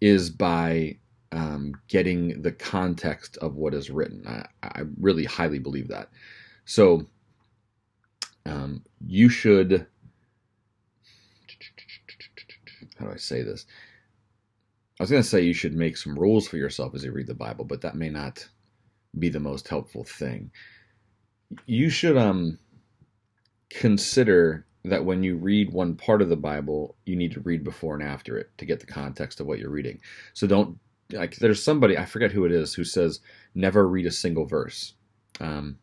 is 0.00 0.30
by 0.30 0.96
um, 1.32 1.74
getting 1.88 2.42
the 2.42 2.52
context 2.52 3.36
of 3.38 3.56
what 3.56 3.74
is 3.74 3.90
written. 3.90 4.24
I, 4.26 4.46
I 4.62 4.82
really 4.98 5.24
highly 5.24 5.58
believe 5.58 5.88
that. 5.88 6.10
So 6.64 7.06
um, 8.44 8.84
you 9.06 9.28
should. 9.28 9.86
How 12.98 13.06
do 13.06 13.12
I 13.12 13.16
say 13.16 13.42
this? 13.42 13.66
I 14.98 15.02
was 15.02 15.10
going 15.10 15.22
to 15.22 15.28
say 15.28 15.42
you 15.42 15.52
should 15.52 15.74
make 15.74 15.96
some 15.96 16.18
rules 16.18 16.48
for 16.48 16.56
yourself 16.56 16.94
as 16.94 17.04
you 17.04 17.12
read 17.12 17.26
the 17.26 17.34
Bible, 17.34 17.66
but 17.66 17.82
that 17.82 17.96
may 17.96 18.08
not 18.08 18.48
be 19.18 19.28
the 19.28 19.40
most 19.40 19.68
helpful 19.68 20.04
thing. 20.04 20.50
You 21.66 21.90
should 21.90 22.16
um 22.16 22.58
consider 23.68 24.66
that 24.84 25.04
when 25.04 25.22
you 25.22 25.36
read 25.36 25.72
one 25.72 25.96
part 25.96 26.22
of 26.22 26.28
the 26.28 26.36
Bible, 26.36 26.96
you 27.04 27.16
need 27.16 27.32
to 27.32 27.40
read 27.40 27.64
before 27.64 27.94
and 27.94 28.02
after 28.02 28.38
it 28.38 28.50
to 28.58 28.64
get 28.64 28.80
the 28.80 28.86
context 28.86 29.40
of 29.40 29.46
what 29.46 29.58
you're 29.58 29.70
reading. 29.70 30.00
So 30.32 30.46
don't 30.46 30.78
like 31.12 31.36
there's 31.36 31.62
somebody 31.62 31.96
I 31.96 32.04
forget 32.04 32.32
who 32.32 32.44
it 32.44 32.52
is 32.52 32.74
who 32.74 32.84
says 32.84 33.20
never 33.54 33.86
read 33.86 34.06
a 34.06 34.10
single 34.10 34.44
verse. 34.44 34.94
Um, 35.40 35.78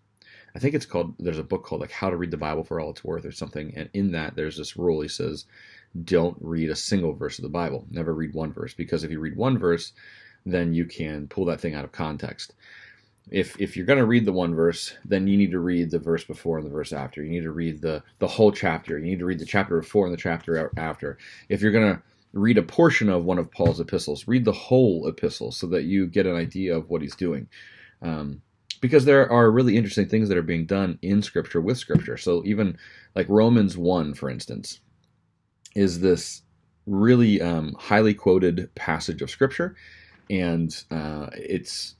I 0.55 0.59
think 0.59 0.75
it's 0.75 0.85
called 0.85 1.15
there's 1.19 1.39
a 1.39 1.43
book 1.43 1.63
called 1.63 1.81
like 1.81 1.91
How 1.91 2.09
to 2.09 2.17
Read 2.17 2.31
the 2.31 2.37
Bible 2.37 2.63
for 2.63 2.79
All 2.79 2.91
It's 2.91 3.03
Worth 3.03 3.25
or 3.25 3.31
something, 3.31 3.73
and 3.75 3.89
in 3.93 4.11
that 4.11 4.35
there's 4.35 4.57
this 4.57 4.77
rule. 4.77 5.01
He 5.01 5.07
says 5.07 5.45
don't 6.05 6.37
read 6.41 6.69
a 6.69 6.75
single 6.75 7.13
verse 7.13 7.37
of 7.37 7.43
the 7.43 7.49
Bible. 7.49 7.85
Never 7.91 8.13
read 8.13 8.33
one 8.33 8.51
verse 8.51 8.73
because 8.73 9.03
if 9.03 9.11
you 9.11 9.19
read 9.19 9.35
one 9.35 9.57
verse, 9.57 9.93
then 10.45 10.73
you 10.73 10.85
can 10.85 11.27
pull 11.27 11.45
that 11.45 11.61
thing 11.61 11.75
out 11.75 11.85
of 11.85 11.91
context. 11.91 12.53
If 13.29 13.59
if 13.59 13.77
you're 13.77 13.85
going 13.85 13.99
to 13.99 14.05
read 14.05 14.25
the 14.25 14.33
one 14.33 14.53
verse, 14.53 14.95
then 15.05 15.27
you 15.27 15.37
need 15.37 15.51
to 15.51 15.59
read 15.59 15.91
the 15.91 15.99
verse 15.99 16.23
before 16.23 16.57
and 16.57 16.65
the 16.65 16.71
verse 16.71 16.91
after. 16.91 17.23
You 17.23 17.29
need 17.29 17.43
to 17.43 17.51
read 17.51 17.81
the 17.81 18.03
the 18.19 18.27
whole 18.27 18.51
chapter. 18.51 18.97
You 18.97 19.05
need 19.05 19.19
to 19.19 19.25
read 19.25 19.39
the 19.39 19.45
chapter 19.45 19.79
before 19.79 20.05
and 20.05 20.13
the 20.13 20.21
chapter 20.21 20.71
after. 20.77 21.17
If 21.47 21.61
you're 21.61 21.71
going 21.71 21.95
to 21.95 22.01
read 22.33 22.57
a 22.57 22.63
portion 22.63 23.09
of 23.09 23.25
one 23.25 23.37
of 23.37 23.51
Paul's 23.51 23.79
epistles, 23.79 24.27
read 24.27 24.45
the 24.45 24.51
whole 24.51 25.07
epistle 25.07 25.51
so 25.51 25.67
that 25.67 25.83
you 25.83 26.07
get 26.07 26.25
an 26.25 26.35
idea 26.35 26.75
of 26.75 26.89
what 26.89 27.01
he's 27.01 27.15
doing. 27.15 27.47
Um, 28.01 28.41
because 28.81 29.05
there 29.05 29.31
are 29.31 29.49
really 29.49 29.77
interesting 29.77 30.09
things 30.09 30.27
that 30.27 30.37
are 30.37 30.41
being 30.41 30.65
done 30.65 30.99
in 31.01 31.21
Scripture 31.21 31.61
with 31.61 31.77
Scripture. 31.77 32.17
So 32.17 32.43
even 32.45 32.77
like 33.15 33.29
Romans 33.29 33.77
1, 33.77 34.13
for 34.15 34.29
instance, 34.29 34.81
is 35.75 36.01
this 36.01 36.41
really 36.85 37.41
um, 37.41 37.75
highly 37.79 38.13
quoted 38.13 38.69
passage 38.75 39.21
of 39.21 39.29
scripture, 39.29 39.75
and 40.29 40.83
uh, 40.91 41.27
it's 41.33 41.95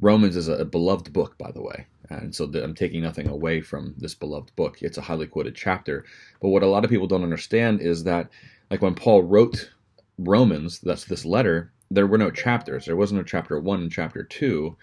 Romans 0.00 0.36
is 0.36 0.48
a, 0.48 0.64
beloved 0.64 1.12
book, 1.12 1.36
by 1.36 1.50
the 1.50 1.62
way. 1.62 1.86
And 2.08 2.34
so 2.34 2.44
I'm 2.44 2.74
taking 2.74 3.02
nothing 3.02 3.28
away 3.28 3.60
from 3.60 3.94
this 3.98 4.14
beloved 4.14 4.54
book. 4.56 4.78
It's 4.80 4.98
a 4.98 5.02
highly 5.02 5.26
quoted 5.26 5.54
chapter. 5.54 6.04
But 6.40 6.48
what 6.48 6.62
a 6.62 6.66
lot 6.66 6.84
of 6.84 6.90
people 6.90 7.06
don't 7.06 7.22
understand 7.22 7.82
is 7.82 8.04
that, 8.04 8.30
like 8.70 8.82
when 8.82 8.94
Paul 8.94 9.22
wrote 9.22 9.70
Romans, 10.18 10.80
that's 10.80 11.04
this 11.04 11.24
letter, 11.24 11.72
there 11.90 12.06
were 12.06 12.18
no 12.18 12.30
chapters. 12.30 12.86
There 12.86 12.96
wasn't 12.96 13.20
a 13.20 13.24
chapter 13.24 13.58
one 13.58 13.82
and 13.82 13.92
chapter 13.92 14.22
two. 14.22 14.76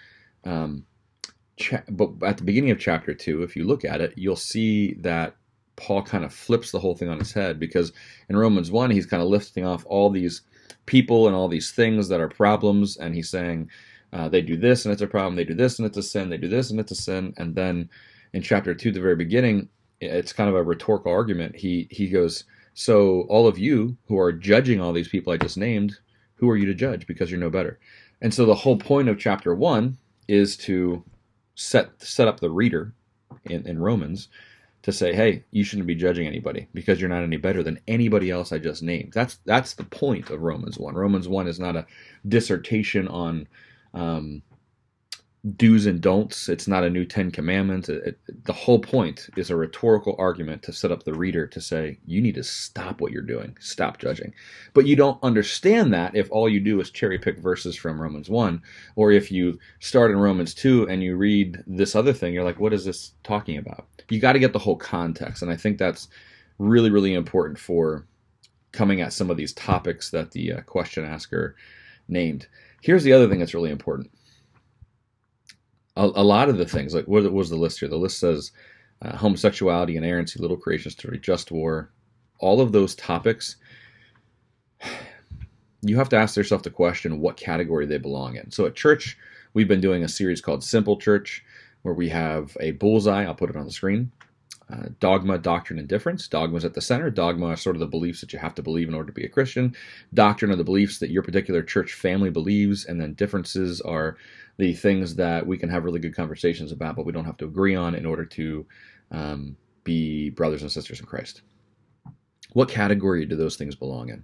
Um, 0.44 0.86
cha- 1.58 1.84
but 1.90 2.12
at 2.24 2.38
the 2.38 2.44
beginning 2.44 2.72
of 2.72 2.80
chapter 2.80 3.14
two, 3.14 3.44
if 3.44 3.56
you 3.56 3.66
look 3.66 3.86
at 3.86 4.02
it, 4.02 4.14
you'll 4.16 4.36
see 4.36 4.94
that 4.96 5.36
Paul 5.78 6.02
kind 6.02 6.26
of 6.26 6.34
flips 6.34 6.72
the 6.72 6.80
whole 6.80 6.96
thing 6.96 7.08
on 7.08 7.20
its 7.22 7.32
head 7.32 7.60
because 7.60 7.94
in 8.30 8.36
Romans 8.36 8.72
1, 8.72 8.92
he's 8.92 9.06
kind 9.06 9.24
of 9.24 9.30
lifting 9.30 9.66
off 9.66 9.86
all 9.88 10.10
these 10.10 10.42
people 10.86 11.28
and 11.28 11.36
all 11.36 11.48
these 11.48 11.72
things 11.72 12.08
that 12.10 12.20
are 12.20 12.28
problems, 12.28 12.98
and 12.98 13.14
he's 13.14 13.30
saying 13.30 13.70
uh, 14.12 14.28
they 14.28 14.42
do 14.42 14.58
this 14.58 14.86
and 14.86 14.92
it's 14.92 15.02
a 15.02 15.08
problem, 15.08 15.36
they 15.36 15.46
do 15.46 15.54
this 15.54 15.80
and 15.80 15.86
it's 15.86 15.98
a 15.98 16.04
sin, 16.04 16.30
they 16.30 16.38
do 16.38 16.48
this 16.48 16.72
and 16.72 16.80
it's 16.80 16.92
a 16.92 16.96
sin. 16.96 17.34
And 17.38 17.56
then 17.56 17.90
in 18.34 18.42
chapter 18.42 18.74
2, 18.74 18.92
the 18.92 19.02
very 19.02 19.16
beginning, 19.16 19.70
it's 20.02 20.34
kind 20.34 20.50
of 20.50 20.56
a 20.56 20.64
rhetorical 20.64 21.12
argument. 21.12 21.56
He, 21.56 21.88
he 21.92 22.10
goes, 22.10 22.44
So, 22.80 23.22
all 23.22 23.48
of 23.48 23.58
you 23.58 23.98
who 24.08 24.20
are 24.20 24.32
judging 24.32 24.80
all 24.80 24.94
these 24.94 25.08
people 25.08 25.34
I 25.34 25.38
just 25.38 25.58
named, 25.58 25.98
who 26.36 26.48
are 26.48 26.56
you 26.56 26.68
to 26.68 26.76
judge 26.76 27.08
because 27.08 27.32
you're 27.32 27.40
no 27.40 27.50
better? 27.50 27.80
And 28.22 28.32
so 28.32 28.46
the 28.46 28.54
whole 28.54 28.78
point 28.78 29.10
of 29.10 29.18
chapter 29.18 29.56
1 29.56 29.98
is 30.28 30.56
to 30.58 31.04
set, 31.56 32.00
set 32.00 32.28
up 32.28 32.40
the 32.40 32.52
reader 32.52 32.94
in, 33.46 33.68
in 33.68 33.80
Romans 33.80 34.28
to 34.84 34.92
say, 34.92 35.12
hey, 35.12 35.44
you 35.50 35.64
shouldn't 35.64 35.88
be 35.88 35.96
judging 35.96 36.28
anybody 36.28 36.68
because 36.76 37.02
you're 37.02 37.10
not 37.10 37.24
any 37.24 37.38
better 37.38 37.64
than 37.64 37.80
anybody 37.88 38.30
else 38.30 38.52
I 38.52 38.60
just 38.60 38.84
named. 38.84 39.12
That's 39.12 39.40
that's 39.44 39.74
the 39.74 39.84
point 39.84 40.30
of 40.30 40.44
Romans 40.44 40.78
one. 40.78 40.94
Romans 40.94 41.28
one 41.28 41.48
is 41.48 41.60
not 41.60 41.76
a 41.76 41.88
dissertation 42.28 43.08
on 43.08 43.48
um, 43.96 44.44
do's 45.56 45.86
and 45.86 46.02
don'ts. 46.02 46.50
It's 46.50 46.68
not 46.68 46.84
a 46.84 46.90
new 46.90 47.06
Ten 47.06 47.32
Commandments. 47.32 47.90
It, 47.90 48.04
it, 48.28 48.46
the 48.46 48.54
whole 48.54 48.80
point 48.80 49.30
is 49.38 49.50
a 49.50 49.56
rhetorical 49.56 50.16
argument 50.18 50.64
to 50.64 50.74
set 50.74 50.92
up 50.92 51.04
the 51.04 51.14
reader 51.14 51.48
to 51.48 51.62
say, 51.62 52.00
you 52.06 52.22
need 52.22 52.36
to 52.36 52.44
stop 52.44 53.00
what 53.00 53.12
you're 53.12 53.22
doing, 53.22 53.56
stop 53.60 54.00
judging. 54.00 54.34
But 54.74 54.88
you 54.88 54.96
don't 54.96 55.22
understand 55.24 55.94
that 55.94 56.16
if 56.16 56.30
all 56.32 56.50
you 56.50 56.60
do 56.60 56.80
is 56.82 56.90
cherry 56.90 57.20
pick 57.20 57.40
verses 57.40 57.76
from 57.76 58.02
Romans 58.02 58.30
1, 58.30 58.62
or 58.96 59.12
if 59.12 59.32
you 59.32 59.60
start 59.80 60.12
in 60.12 60.18
Romans 60.18 60.54
2 60.54 60.90
and 60.90 61.04
you 61.04 61.16
read 61.16 61.64
this 61.68 61.96
other 61.96 62.14
thing, 62.14 62.34
you're 62.34 62.44
like, 62.44 62.60
what 62.60 62.74
is 62.74 62.86
this 62.86 63.14
talking 63.24 63.58
about? 63.58 63.86
You 64.10 64.20
got 64.20 64.34
to 64.34 64.40
get 64.40 64.54
the 64.54 64.60
whole 64.60 64.78
context. 64.78 65.42
And 65.42 65.52
I 65.52 65.56
think 65.56 65.78
that's 65.78 66.08
really, 66.58 66.90
really 66.90 67.14
important 67.14 67.60
for 67.60 68.06
coming 68.72 69.02
at 69.02 69.14
some 69.14 69.30
of 69.30 69.38
these 69.38 69.54
topics 69.54 70.12
that 70.12 70.32
the 70.32 70.54
uh, 70.54 70.62
question 70.62 71.06
asker 71.06 71.56
named. 72.08 72.48
Here's 72.82 73.04
the 73.04 73.14
other 73.14 73.28
thing 73.28 73.40
that's 73.40 73.54
really 73.54 73.72
important 73.72 74.12
a, 75.98 76.22
a 76.22 76.24
lot 76.24 76.50
of 76.50 76.58
the 76.58 76.66
things, 76.66 76.94
like 76.94 77.08
what 77.08 77.32
was 77.32 77.50
the 77.50 77.56
list 77.56 77.80
here? 77.80 77.90
The 77.90 77.98
list 77.98 78.20
says 78.20 78.52
uh, 79.02 79.18
homosexuality, 79.18 79.98
inerrancy, 79.98 80.40
little 80.40 80.58
creation 80.58 80.92
story, 80.92 81.20
just 81.20 81.52
war, 81.52 81.92
all 82.40 82.62
of 82.62 82.72
those 82.72 82.96
topics. 82.96 83.58
You 85.82 85.98
have 85.98 86.10
to 86.10 86.18
ask 86.18 86.36
yourself 86.36 86.64
the 86.64 86.70
question 86.70 87.20
what 87.20 87.38
category 87.38 87.86
they 87.86 87.98
belong 87.98 88.36
in. 88.36 88.52
So 88.52 88.66
at 88.66 88.76
church, 88.76 89.18
we've 89.54 89.68
been 89.68 89.82
doing 89.82 90.04
a 90.04 90.08
series 90.08 90.42
called 90.42 90.64
Simple 90.64 90.98
Church, 90.98 91.44
where 91.82 91.94
we 91.94 92.10
have 92.10 92.56
a 92.60 92.72
bullseye. 92.72 93.24
I'll 93.24 93.36
put 93.36 93.50
it 93.50 93.56
on 93.56 93.66
the 93.66 93.72
screen. 93.72 94.12
Uh, 94.70 94.90
dogma, 95.00 95.38
doctrine, 95.38 95.80
and 95.80 95.88
difference. 95.88 96.28
Dogma's 96.28 96.66
at 96.66 96.74
the 96.74 96.82
center. 96.82 97.10
Dogma 97.10 97.48
are 97.48 97.56
sort 97.56 97.78
of 97.78 97.80
the 97.80 97.88
beliefs 97.88 98.20
that 98.20 98.34
you 98.34 98.40
have 98.40 98.54
to 98.56 98.62
believe 98.62 98.90
in 98.90 98.94
order 98.94 99.08
to 99.08 99.14
be 99.14 99.24
a 99.24 99.30
Christian. 99.30 99.74
Doctrine 100.14 100.52
are 100.52 100.58
the 100.58 100.64
beliefs 100.64 101.00
that 101.00 101.10
your 101.10 101.24
particular 101.24 101.64
church 101.64 101.94
family 101.94 102.30
believes, 102.30 102.84
and 102.84 103.00
then 103.00 103.14
differences 103.14 103.80
are 103.82 104.18
the 104.58 104.74
things 104.74 105.16
that 105.16 105.46
we 105.46 105.58
can 105.58 105.70
have 105.70 105.86
really 105.86 106.00
good 106.00 106.16
conversations 106.16 106.72
about, 106.72 106.96
but 106.96 107.06
we 107.06 107.12
don't 107.12 107.26
have 107.26 107.38
to 107.38 107.46
agree 107.46 107.76
on 107.76 107.96
in 107.96 108.06
order 108.06 108.26
to 108.26 108.66
um, 109.12 109.56
be 109.84 110.32
brothers 110.32 110.64
and 110.64 110.72
sisters 110.72 111.00
in 111.00 111.06
Christ. 111.06 111.44
What 112.54 112.70
category 112.70 113.26
do 113.26 113.36
those 113.36 113.56
things 113.56 113.76
belong 113.76 114.10
in? 114.10 114.24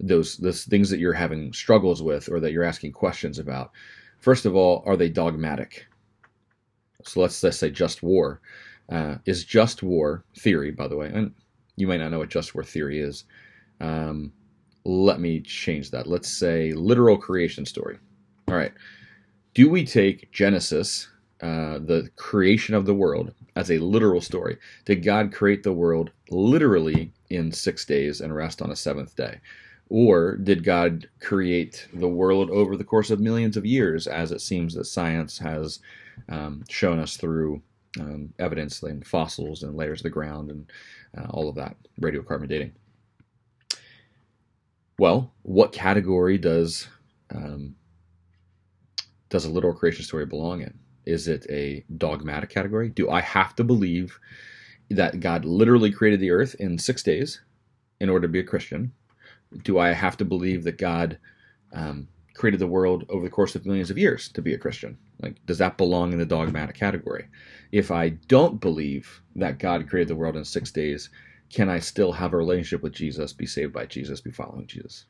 Those 0.00 0.38
those 0.38 0.64
things 0.64 0.88
that 0.88 0.98
you're 0.98 1.12
having 1.12 1.52
struggles 1.52 2.02
with 2.02 2.30
or 2.30 2.40
that 2.40 2.52
you're 2.52 2.64
asking 2.64 2.92
questions 2.92 3.38
about. 3.38 3.72
First 4.18 4.46
of 4.46 4.56
all, 4.56 4.82
are 4.86 4.96
they 4.96 5.10
dogmatic? 5.10 5.86
So 7.04 7.20
let's 7.20 7.42
let's 7.42 7.58
say 7.58 7.70
just 7.70 8.02
war. 8.02 8.40
Uh, 8.88 9.18
is 9.24 9.44
just 9.44 9.84
war 9.84 10.24
theory, 10.36 10.72
by 10.72 10.88
the 10.88 10.96
way, 10.96 11.08
and 11.14 11.32
you 11.76 11.86
might 11.86 11.98
not 11.98 12.10
know 12.10 12.18
what 12.18 12.28
just 12.28 12.56
war 12.56 12.64
theory 12.64 12.98
is. 12.98 13.22
Um, 13.80 14.32
let 14.84 15.20
me 15.20 15.40
change 15.42 15.92
that. 15.92 16.08
Let's 16.08 16.28
say 16.28 16.72
literal 16.72 17.16
creation 17.16 17.64
story. 17.64 17.98
All 18.48 18.56
right 18.56 18.72
do 19.54 19.68
we 19.68 19.84
take 19.84 20.30
Genesis 20.32 21.08
uh, 21.40 21.78
the 21.78 22.10
creation 22.16 22.74
of 22.74 22.86
the 22.86 22.94
world 22.94 23.32
as 23.56 23.70
a 23.70 23.78
literal 23.78 24.20
story? 24.20 24.58
Did 24.84 25.02
God 25.02 25.32
create 25.32 25.62
the 25.62 25.72
world 25.72 26.10
literally 26.30 27.12
in 27.30 27.50
six 27.50 27.84
days 27.84 28.20
and 28.20 28.34
rest 28.34 28.62
on 28.62 28.70
a 28.70 28.76
seventh 28.76 29.16
day? 29.16 29.40
Or 29.88 30.36
did 30.36 30.62
God 30.62 31.08
create 31.20 31.88
the 31.92 32.08
world 32.08 32.50
over 32.50 32.76
the 32.76 32.84
course 32.84 33.10
of 33.10 33.18
millions 33.20 33.56
of 33.56 33.66
years, 33.66 34.06
as 34.06 34.30
it 34.30 34.40
seems 34.40 34.74
that 34.74 34.84
science 34.84 35.38
has 35.38 35.80
um, 36.28 36.62
shown 36.68 37.00
us 37.00 37.16
through 37.16 37.60
um, 37.98 38.32
evidence 38.38 38.82
like 38.84 39.04
fossils 39.04 39.64
and 39.64 39.74
layers 39.74 40.00
of 40.00 40.04
the 40.04 40.10
ground 40.10 40.50
and 40.50 40.70
uh, 41.18 41.26
all 41.30 41.48
of 41.48 41.56
that, 41.56 41.76
radiocarbon 42.00 42.48
dating? 42.48 42.72
Well, 44.98 45.32
what 45.42 45.72
category 45.72 46.38
does 46.38 46.86
um, 47.34 47.74
does 49.30 49.46
a 49.46 49.50
literal 49.50 49.74
creation 49.74 50.04
story 50.04 50.26
belong 50.26 50.60
in? 50.60 50.78
Is 51.06 51.28
it 51.28 51.46
a 51.48 51.84
dogmatic 51.96 52.50
category? 52.50 52.90
Do 52.90 53.10
I 53.10 53.20
have 53.20 53.56
to 53.56 53.64
believe 53.64 54.18
that 54.90 55.20
God 55.20 55.44
literally 55.44 55.90
created 55.90 56.20
the 56.20 56.30
earth 56.30 56.54
in 56.58 56.78
six 56.78 57.02
days 57.02 57.40
in 58.00 58.10
order 58.10 58.26
to 58.26 58.32
be 58.32 58.40
a 58.40 58.44
Christian? 58.44 58.92
Do 59.62 59.78
I 59.78 59.92
have 59.92 60.16
to 60.18 60.24
believe 60.24 60.64
that 60.64 60.78
God 60.78 61.18
um, 61.72 62.08
created 62.34 62.60
the 62.60 62.66
world 62.66 63.04
over 63.08 63.24
the 63.24 63.30
course 63.30 63.54
of 63.54 63.66
millions 63.66 63.90
of 63.90 63.98
years 63.98 64.28
to 64.30 64.42
be 64.42 64.54
a 64.54 64.58
Christian? 64.58 64.98
Like, 65.20 65.44
does 65.46 65.58
that 65.58 65.78
belong 65.78 66.12
in 66.12 66.18
the 66.18 66.26
dogmatic 66.26 66.76
category? 66.76 67.28
If 67.72 67.90
I 67.90 68.10
don't 68.10 68.60
believe 68.60 69.22
that 69.36 69.58
God 69.58 69.88
created 69.88 70.08
the 70.08 70.16
world 70.16 70.36
in 70.36 70.44
six 70.44 70.70
days, 70.70 71.10
can 71.52 71.68
I 71.68 71.78
still 71.78 72.12
have 72.12 72.32
a 72.32 72.36
relationship 72.36 72.82
with 72.82 72.92
Jesus, 72.92 73.32
be 73.32 73.46
saved 73.46 73.72
by 73.72 73.86
Jesus, 73.86 74.20
be 74.20 74.30
following 74.30 74.66
Jesus? 74.66 75.06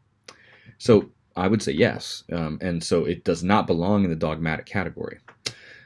So 0.79 1.11
I 1.37 1.49
would 1.49 1.63
say 1.63 1.73
yes. 1.73 2.25
Um, 2.33 2.59
and 2.61 2.83
so 2.83 3.05
it 3.05 3.25
does 3.25 3.43
not 3.43 3.67
belong 3.67 4.05
in 4.05 4.11
the 4.11 4.17
dogmatic 4.17 4.67
category. 4.67 5.19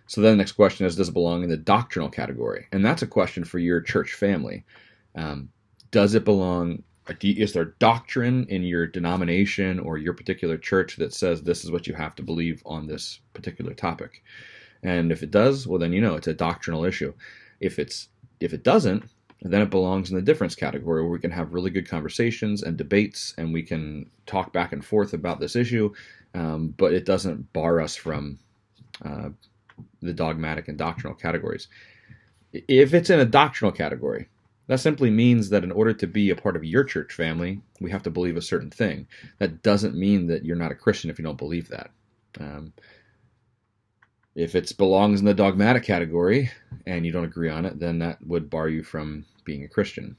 So 0.06 0.20
then 0.20 0.32
the 0.32 0.36
next 0.38 0.52
question 0.52 0.86
is 0.86 0.96
Does 0.96 1.08
it 1.08 1.14
belong 1.14 1.42
in 1.42 1.50
the 1.50 1.56
doctrinal 1.56 2.10
category? 2.10 2.66
And 2.72 2.84
that's 2.84 3.02
a 3.02 3.06
question 3.06 3.44
for 3.44 3.58
your 3.58 3.80
church 3.80 4.12
family. 4.12 4.64
Um, 5.14 5.50
does 5.90 6.14
it 6.14 6.24
belong? 6.24 6.82
Is 7.20 7.52
there 7.52 7.76
doctrine 7.78 8.46
in 8.48 8.62
your 8.62 8.86
denomination 8.86 9.78
or 9.78 9.98
your 9.98 10.14
particular 10.14 10.56
church 10.56 10.96
that 10.96 11.12
says 11.12 11.42
this 11.42 11.62
is 11.62 11.70
what 11.70 11.86
you 11.86 11.94
have 11.94 12.14
to 12.16 12.22
believe 12.22 12.62
on 12.64 12.86
this 12.86 13.20
particular 13.34 13.74
topic? 13.74 14.22
And 14.82 15.12
if 15.12 15.22
it 15.22 15.30
does, 15.30 15.66
well, 15.66 15.78
then 15.78 15.92
you 15.92 16.00
know 16.00 16.14
it's 16.14 16.26
a 16.26 16.34
doctrinal 16.34 16.84
issue. 16.84 17.12
If 17.60 17.78
it's 17.78 18.08
if 18.40 18.52
it 18.52 18.64
doesn't, 18.64 19.04
then 19.52 19.60
it 19.60 19.70
belongs 19.70 20.10
in 20.10 20.16
the 20.16 20.22
difference 20.22 20.54
category 20.54 21.02
where 21.02 21.10
we 21.10 21.18
can 21.18 21.30
have 21.30 21.52
really 21.52 21.70
good 21.70 21.88
conversations 21.88 22.62
and 22.62 22.76
debates 22.76 23.34
and 23.36 23.52
we 23.52 23.62
can 23.62 24.10
talk 24.26 24.52
back 24.52 24.72
and 24.72 24.84
forth 24.84 25.12
about 25.12 25.38
this 25.38 25.54
issue, 25.54 25.92
um, 26.34 26.74
but 26.78 26.94
it 26.94 27.04
doesn't 27.04 27.52
bar 27.52 27.80
us 27.80 27.94
from 27.94 28.38
uh, 29.04 29.28
the 30.00 30.12
dogmatic 30.12 30.68
and 30.68 30.78
doctrinal 30.78 31.14
categories. 31.14 31.68
If 32.52 32.94
it's 32.94 33.10
in 33.10 33.20
a 33.20 33.24
doctrinal 33.24 33.72
category, 33.72 34.28
that 34.66 34.80
simply 34.80 35.10
means 35.10 35.50
that 35.50 35.64
in 35.64 35.72
order 35.72 35.92
to 35.92 36.06
be 36.06 36.30
a 36.30 36.36
part 36.36 36.56
of 36.56 36.64
your 36.64 36.84
church 36.84 37.12
family, 37.12 37.60
we 37.80 37.90
have 37.90 38.02
to 38.04 38.10
believe 38.10 38.36
a 38.36 38.42
certain 38.42 38.70
thing. 38.70 39.06
That 39.38 39.62
doesn't 39.62 39.94
mean 39.94 40.26
that 40.28 40.44
you're 40.44 40.56
not 40.56 40.72
a 40.72 40.76
Christian 40.76 41.10
if 41.10 41.18
you 41.18 41.24
don't 41.24 41.36
believe 41.36 41.68
that. 41.68 41.90
Um, 42.40 42.72
if 44.34 44.54
it 44.54 44.76
belongs 44.76 45.20
in 45.20 45.26
the 45.26 45.34
dogmatic 45.34 45.84
category 45.84 46.50
and 46.86 47.06
you 47.06 47.12
don't 47.12 47.24
agree 47.24 47.48
on 47.48 47.64
it, 47.64 47.78
then 47.78 47.98
that 48.00 48.18
would 48.26 48.50
bar 48.50 48.68
you 48.68 48.82
from 48.82 49.24
being 49.44 49.64
a 49.64 49.68
Christian. 49.68 50.16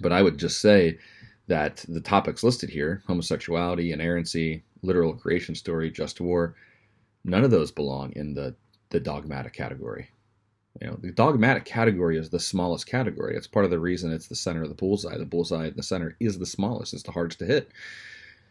But 0.00 0.12
I 0.12 0.22
would 0.22 0.38
just 0.38 0.60
say 0.60 0.98
that 1.46 1.84
the 1.88 2.00
topics 2.00 2.44
listed 2.44 2.70
here 2.70 3.02
homosexuality, 3.06 3.92
inerrancy, 3.92 4.64
literal 4.82 5.14
creation 5.14 5.54
story, 5.54 5.90
just 5.90 6.20
war 6.20 6.54
none 7.24 7.44
of 7.44 7.50
those 7.50 7.70
belong 7.70 8.12
in 8.16 8.34
the, 8.34 8.54
the 8.90 9.00
dogmatic 9.00 9.52
category. 9.52 10.08
You 10.80 10.86
know, 10.86 10.98
the 11.00 11.12
dogmatic 11.12 11.64
category 11.64 12.16
is 12.16 12.30
the 12.30 12.40
smallest 12.40 12.86
category. 12.86 13.36
It's 13.36 13.46
part 13.46 13.64
of 13.64 13.70
the 13.70 13.78
reason 13.78 14.12
it's 14.12 14.28
the 14.28 14.36
center 14.36 14.62
of 14.62 14.68
the 14.68 14.74
bullseye. 14.74 15.18
The 15.18 15.24
bullseye 15.24 15.66
in 15.66 15.76
the 15.76 15.82
center 15.82 16.16
is 16.20 16.38
the 16.38 16.46
smallest, 16.46 16.94
it's 16.94 17.02
the 17.02 17.12
hardest 17.12 17.40
to 17.40 17.46
hit. 17.46 17.70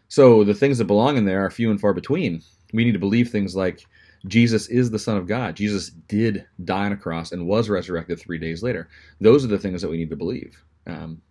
So 0.10 0.44
the 0.44 0.54
things 0.54 0.78
that 0.80 0.86
belong 0.86 1.18
in 1.18 1.26
there 1.26 1.46
are 1.46 1.50
few 1.50 1.72
and 1.72 1.80
far 1.80 1.94
between. 1.94 2.42
We 2.74 2.84
need 2.84 2.92
to 2.92 3.00
believe 3.00 3.30
things 3.30 3.56
like 3.56 3.86
Jesus 4.28 4.68
is 4.68 4.92
the 4.92 5.00
Son 5.00 5.18
of 5.18 5.28
God. 5.28 5.56
Jesus 5.56 5.90
did 5.90 6.46
die 6.66 6.86
on 6.86 6.92
a 6.92 6.98
cross 6.98 7.32
and 7.32 7.48
was 7.48 7.70
resurrected 7.70 8.20
three 8.20 8.38
days 8.38 8.62
later. 8.62 8.90
Those 9.22 9.46
are 9.46 9.50
the 9.50 9.60
things 9.60 9.82
that 9.82 9.90
we 9.90 9.98
need 9.98 10.10
to 10.10 10.16
believe. 10.16 10.62
Um, 10.88 11.22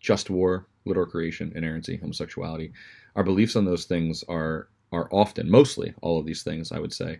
just 0.00 0.30
war, 0.30 0.66
literal 0.84 1.06
creation, 1.06 1.52
inerrancy, 1.54 1.96
homosexuality. 1.96 2.72
Our 3.16 3.24
beliefs 3.24 3.56
on 3.56 3.64
those 3.64 3.84
things 3.84 4.24
are 4.28 4.68
are 4.92 5.08
often, 5.10 5.50
mostly, 5.50 5.94
all 6.02 6.18
of 6.18 6.26
these 6.26 6.42
things 6.42 6.70
I 6.70 6.78
would 6.78 6.92
say, 6.92 7.18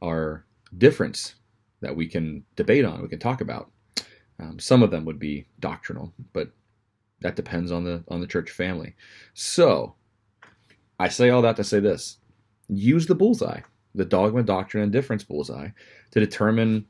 are 0.00 0.46
difference 0.78 1.34
that 1.82 1.94
we 1.94 2.06
can 2.06 2.42
debate 2.56 2.84
on, 2.86 3.02
we 3.02 3.08
can 3.08 3.18
talk 3.18 3.42
about. 3.42 3.70
Um, 4.38 4.58
some 4.58 4.82
of 4.82 4.90
them 4.90 5.04
would 5.04 5.18
be 5.18 5.46
doctrinal, 5.58 6.14
but 6.32 6.50
that 7.20 7.36
depends 7.36 7.70
on 7.70 7.84
the 7.84 8.02
on 8.08 8.20
the 8.20 8.26
church 8.26 8.50
family. 8.50 8.94
So, 9.34 9.94
I 10.98 11.08
say 11.08 11.30
all 11.30 11.42
that 11.42 11.56
to 11.56 11.64
say 11.64 11.78
this: 11.78 12.16
use 12.68 13.06
the 13.06 13.14
bullseye 13.14 13.60
the 13.94 14.04
dogma, 14.04 14.42
doctrine, 14.42 14.82
and 14.82 14.92
difference 14.92 15.24
bullseye 15.24 15.68
to 16.12 16.20
determine 16.20 16.86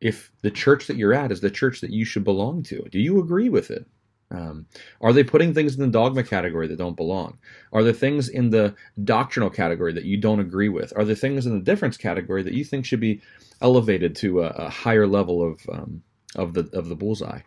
if 0.00 0.30
the 0.42 0.50
church 0.50 0.86
that 0.86 0.96
you're 0.96 1.14
at 1.14 1.32
is 1.32 1.40
the 1.40 1.50
church 1.50 1.80
that 1.80 1.90
you 1.90 2.04
should 2.04 2.24
belong 2.24 2.62
to. 2.64 2.82
Do 2.90 2.98
you 2.98 3.18
agree 3.20 3.48
with 3.48 3.70
it? 3.70 3.86
Um, 4.30 4.66
are 5.00 5.12
they 5.12 5.22
putting 5.22 5.54
things 5.54 5.76
in 5.76 5.80
the 5.80 5.88
dogma 5.88 6.24
category 6.24 6.66
that 6.66 6.78
don't 6.78 6.96
belong? 6.96 7.38
Are 7.72 7.84
there 7.84 7.92
things 7.92 8.28
in 8.28 8.50
the 8.50 8.74
doctrinal 9.04 9.50
category 9.50 9.92
that 9.92 10.04
you 10.04 10.16
don't 10.16 10.40
agree 10.40 10.68
with? 10.68 10.92
Are 10.96 11.04
there 11.04 11.14
things 11.14 11.46
in 11.46 11.54
the 11.54 11.64
difference 11.64 11.96
category 11.96 12.42
that 12.42 12.52
you 12.52 12.64
think 12.64 12.84
should 12.84 13.00
be 13.00 13.22
elevated 13.62 14.16
to 14.16 14.42
a, 14.42 14.48
a 14.48 14.68
higher 14.68 15.06
level 15.06 15.42
of 15.42 15.60
um, 15.72 16.02
of 16.34 16.54
the 16.54 16.68
of 16.72 16.88
the 16.88 16.96
bullseye? 16.96 17.40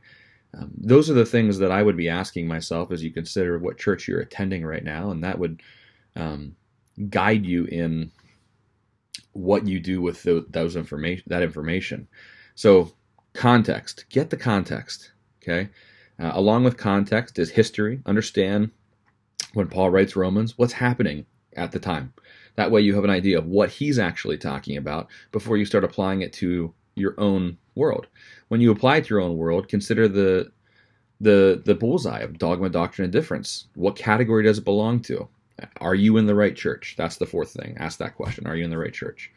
Um, 0.57 0.71
those 0.77 1.09
are 1.09 1.13
the 1.15 1.25
things 1.25 1.59
that 1.59 1.71
I 1.71 1.83
would 1.83 1.97
be 1.97 2.09
asking 2.09 2.47
myself 2.47 2.91
as 2.91 3.03
you 3.03 3.11
consider 3.11 3.59
what 3.59 3.77
church 3.77 4.07
you're 4.07 4.21
attending 4.21 4.65
right 4.65 4.83
now, 4.83 5.11
and 5.11 5.23
that 5.23 5.37
would 5.37 5.61
um, 6.15 6.55
guide 7.09 7.45
you 7.45 7.65
in 7.65 8.11
what 9.33 9.67
you 9.67 9.79
do 9.79 10.01
with 10.01 10.23
the, 10.23 10.45
those 10.49 10.75
information 10.75 11.23
that 11.27 11.43
information. 11.43 12.07
So 12.55 12.93
context, 13.33 14.05
get 14.09 14.29
the 14.29 14.37
context. 14.37 15.11
Okay, 15.41 15.69
uh, 16.19 16.31
along 16.33 16.63
with 16.63 16.77
context 16.77 17.39
is 17.39 17.51
history. 17.51 18.01
Understand 18.05 18.71
when 19.53 19.67
Paul 19.67 19.89
writes 19.89 20.15
Romans, 20.15 20.57
what's 20.57 20.73
happening 20.73 21.25
at 21.55 21.71
the 21.71 21.79
time. 21.79 22.13
That 22.55 22.71
way, 22.71 22.81
you 22.81 22.95
have 22.95 23.03
an 23.03 23.09
idea 23.09 23.37
of 23.37 23.45
what 23.45 23.69
he's 23.69 23.97
actually 23.99 24.37
talking 24.37 24.77
about 24.77 25.07
before 25.31 25.57
you 25.57 25.65
start 25.65 25.83
applying 25.83 26.21
it 26.21 26.33
to 26.33 26.73
your 26.95 27.15
own 27.17 27.57
world. 27.75 28.07
When 28.49 28.61
you 28.61 28.71
apply 28.71 28.97
it 28.97 29.05
to 29.05 29.09
your 29.09 29.21
own 29.21 29.37
world, 29.37 29.67
consider 29.67 30.07
the 30.07 30.51
the 31.21 31.61
the 31.65 31.75
bullseye 31.75 32.19
of 32.19 32.37
dogma, 32.37 32.69
doctrine, 32.69 33.05
and 33.05 33.13
difference. 33.13 33.67
What 33.75 33.95
category 33.95 34.43
does 34.43 34.57
it 34.57 34.65
belong 34.65 35.01
to? 35.03 35.27
Are 35.81 35.95
you 35.95 36.17
in 36.17 36.25
the 36.25 36.35
right 36.35 36.55
church? 36.55 36.95
That's 36.97 37.17
the 37.17 37.25
fourth 37.25 37.51
thing. 37.51 37.75
Ask 37.79 37.99
that 37.99 38.15
question. 38.15 38.47
Are 38.47 38.55
you 38.55 38.63
in 38.63 38.69
the 38.69 38.77
right 38.77 38.93
church? 38.93 39.31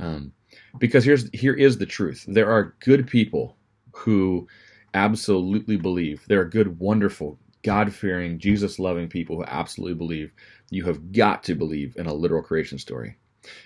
Um, 0.00 0.32
because 0.78 1.04
here's 1.04 1.28
here 1.32 1.54
is 1.54 1.78
the 1.78 1.86
truth. 1.86 2.24
There 2.28 2.50
are 2.50 2.74
good 2.80 3.06
people 3.06 3.56
who 3.92 4.46
absolutely 4.94 5.76
believe. 5.76 6.24
There 6.28 6.40
are 6.40 6.44
good, 6.44 6.78
wonderful, 6.78 7.38
God 7.62 7.92
fearing, 7.92 8.38
Jesus 8.38 8.78
loving 8.78 9.08
people 9.08 9.36
who 9.36 9.44
absolutely 9.44 9.94
believe 9.94 10.32
you 10.70 10.84
have 10.84 11.12
got 11.12 11.42
to 11.44 11.54
believe 11.54 11.94
in 11.96 12.06
a 12.06 12.14
literal 12.14 12.42
creation 12.42 12.78
story. 12.78 13.16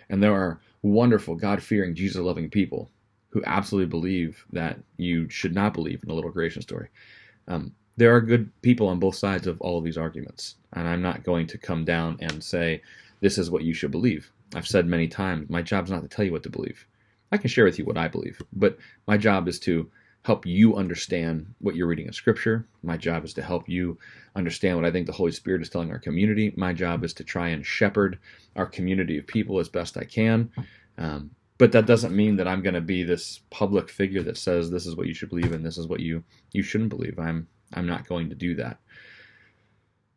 And 0.08 0.22
there 0.22 0.34
are 0.34 0.60
wonderful, 0.82 1.34
God 1.34 1.62
fearing, 1.62 1.94
Jesus 1.94 2.20
loving 2.20 2.50
people 2.50 2.90
who 3.30 3.42
absolutely 3.46 3.88
believe 3.88 4.44
that 4.52 4.78
you 4.96 5.28
should 5.28 5.54
not 5.54 5.74
believe 5.74 6.02
in 6.02 6.10
a 6.10 6.14
literal 6.14 6.32
creation 6.32 6.62
story. 6.62 6.88
Um, 7.48 7.72
there 7.96 8.14
are 8.14 8.20
good 8.20 8.50
people 8.62 8.88
on 8.88 8.98
both 8.98 9.14
sides 9.14 9.46
of 9.46 9.60
all 9.60 9.78
of 9.78 9.84
these 9.84 9.98
arguments. 9.98 10.56
And 10.72 10.88
I'm 10.88 11.02
not 11.02 11.24
going 11.24 11.46
to 11.48 11.58
come 11.58 11.84
down 11.84 12.18
and 12.20 12.42
say, 12.42 12.82
this 13.20 13.38
is 13.38 13.50
what 13.50 13.64
you 13.64 13.74
should 13.74 13.90
believe. 13.90 14.30
I've 14.54 14.66
said 14.66 14.86
many 14.86 15.08
times, 15.08 15.48
my 15.50 15.62
job 15.62 15.84
is 15.84 15.90
not 15.90 16.02
to 16.02 16.08
tell 16.08 16.24
you 16.24 16.32
what 16.32 16.42
to 16.44 16.50
believe. 16.50 16.86
I 17.30 17.38
can 17.38 17.48
share 17.48 17.64
with 17.64 17.78
you 17.78 17.84
what 17.84 17.96
I 17.96 18.08
believe, 18.08 18.42
but 18.52 18.78
my 19.06 19.16
job 19.16 19.48
is 19.48 19.58
to 19.60 19.90
help 20.24 20.46
you 20.46 20.76
understand 20.76 21.52
what 21.60 21.74
you're 21.74 21.86
reading 21.86 22.06
in 22.06 22.12
Scripture. 22.12 22.66
My 22.82 22.96
job 22.96 23.24
is 23.24 23.34
to 23.34 23.42
help 23.42 23.68
you 23.68 23.98
understand 24.36 24.76
what 24.76 24.84
I 24.84 24.90
think 24.90 25.06
the 25.06 25.12
Holy 25.12 25.32
Spirit 25.32 25.62
is 25.62 25.68
telling 25.68 25.90
our 25.90 25.98
community. 25.98 26.52
My 26.56 26.72
job 26.72 27.04
is 27.04 27.14
to 27.14 27.24
try 27.24 27.48
and 27.48 27.66
shepherd 27.66 28.18
our 28.54 28.66
community 28.66 29.18
of 29.18 29.26
people 29.26 29.58
as 29.58 29.68
best 29.68 29.96
I 29.96 30.04
can. 30.04 30.50
Um, 30.98 31.30
but 31.58 31.72
that 31.72 31.86
doesn't 31.86 32.14
mean 32.14 32.36
that 32.36 32.48
I'm 32.48 32.62
going 32.62 32.74
to 32.74 32.80
be 32.80 33.02
this 33.02 33.40
public 33.50 33.88
figure 33.88 34.22
that 34.24 34.36
says 34.36 34.70
this 34.70 34.86
is 34.86 34.96
what 34.96 35.06
you 35.06 35.14
should 35.14 35.28
believe 35.28 35.52
and 35.52 35.64
this 35.64 35.78
is 35.78 35.86
what 35.86 36.00
you 36.00 36.22
you 36.52 36.62
shouldn't 36.62 36.90
believe. 36.90 37.18
I'm 37.18 37.48
I'm 37.74 37.86
not 37.86 38.08
going 38.08 38.28
to 38.30 38.34
do 38.34 38.54
that. 38.56 38.78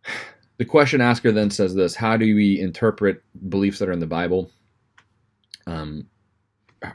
The 0.57 0.63
question 0.63 1.01
asker 1.01 1.33
then 1.33 1.51
says 1.51 1.75
this 1.75 1.95
How 1.95 2.15
do 2.15 2.33
we 2.33 2.61
interpret 2.61 3.21
beliefs 3.49 3.79
that 3.79 3.89
are 3.89 3.91
in 3.91 3.99
the 3.99 4.07
Bible? 4.07 4.49
Um, 5.67 6.07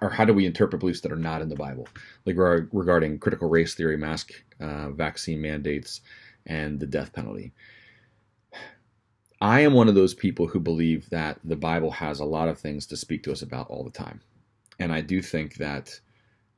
or 0.00 0.08
how 0.08 0.24
do 0.24 0.32
we 0.32 0.46
interpret 0.46 0.80
beliefs 0.80 1.02
that 1.02 1.12
are 1.12 1.16
not 1.16 1.42
in 1.42 1.50
the 1.50 1.56
Bible, 1.56 1.86
like 2.24 2.36
regarding 2.38 3.18
critical 3.18 3.50
race 3.50 3.74
theory, 3.74 3.98
mask 3.98 4.32
uh, 4.60 4.90
vaccine 4.92 5.42
mandates, 5.42 6.00
and 6.46 6.80
the 6.80 6.86
death 6.86 7.12
penalty? 7.12 7.52
I 9.40 9.60
am 9.60 9.74
one 9.74 9.88
of 9.88 9.94
those 9.94 10.14
people 10.14 10.46
who 10.46 10.60
believe 10.60 11.08
that 11.10 11.38
the 11.44 11.56
Bible 11.56 11.90
has 11.90 12.20
a 12.20 12.24
lot 12.24 12.48
of 12.48 12.58
things 12.58 12.86
to 12.86 12.96
speak 12.96 13.22
to 13.24 13.32
us 13.32 13.42
about 13.42 13.68
all 13.68 13.84
the 13.84 13.90
time. 13.90 14.20
and 14.78 14.92
I 14.92 15.02
do 15.02 15.20
think 15.20 15.56
that 15.56 16.00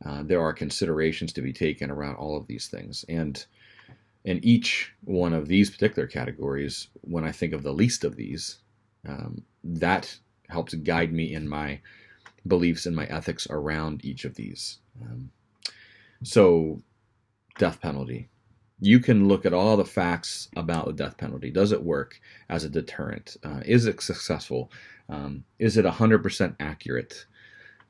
uh, 0.05 0.23
there 0.25 0.41
are 0.41 0.53
considerations 0.53 1.33
to 1.33 1.43
be 1.43 1.53
taken 1.53 1.91
around 1.91 2.17
all 2.17 2.37
of 2.37 2.47
these 2.47 2.69
things. 2.69 3.05
And 3.09 3.45
in 4.25 4.45
each 4.45 4.93
one 5.05 5.33
of 5.33 5.49
these 5.49 5.71
particular 5.71 6.07
categories, 6.07 6.89
when 7.01 7.25
I 7.25 7.33
think 7.33 7.53
of 7.53 7.63
the 7.63 7.73
least 7.73 8.05
of 8.05 8.17
these, 8.17 8.59
um, 9.07 9.43
that 9.65 10.17
helps 10.49 10.75
guide 10.75 11.13
me 11.13 11.35
in 11.35 11.49
my 11.49 11.81
beliefs 12.47 12.87
and 12.87 12.95
my 12.95 13.07
ethics 13.07 13.47
around 13.51 14.05
each 14.05 14.25
of 14.25 14.35
these. 14.35 14.79
Um, 15.01 15.31
so, 16.23 16.81
death 17.59 17.81
penalty. 17.81 18.29
You 18.81 18.99
can 18.99 19.29
look 19.29 19.47
at 19.47 19.55
all 19.55 19.77
the 19.77 19.85
facts 19.85 20.49
about 20.57 20.87
the 20.87 20.93
death 20.93 21.17
penalty. 21.17 21.51
Does 21.51 21.73
it 21.73 21.83
work 21.83 22.21
as 22.49 22.65
a 22.65 22.69
deterrent? 22.69 23.37
Uh, 23.45 23.61
is 23.65 23.87
it 23.87 24.01
successful? 24.01 24.71
Um, 25.09 25.45
is 25.59 25.77
it 25.77 25.85
100% 25.85 26.57
accurate? 26.59 27.27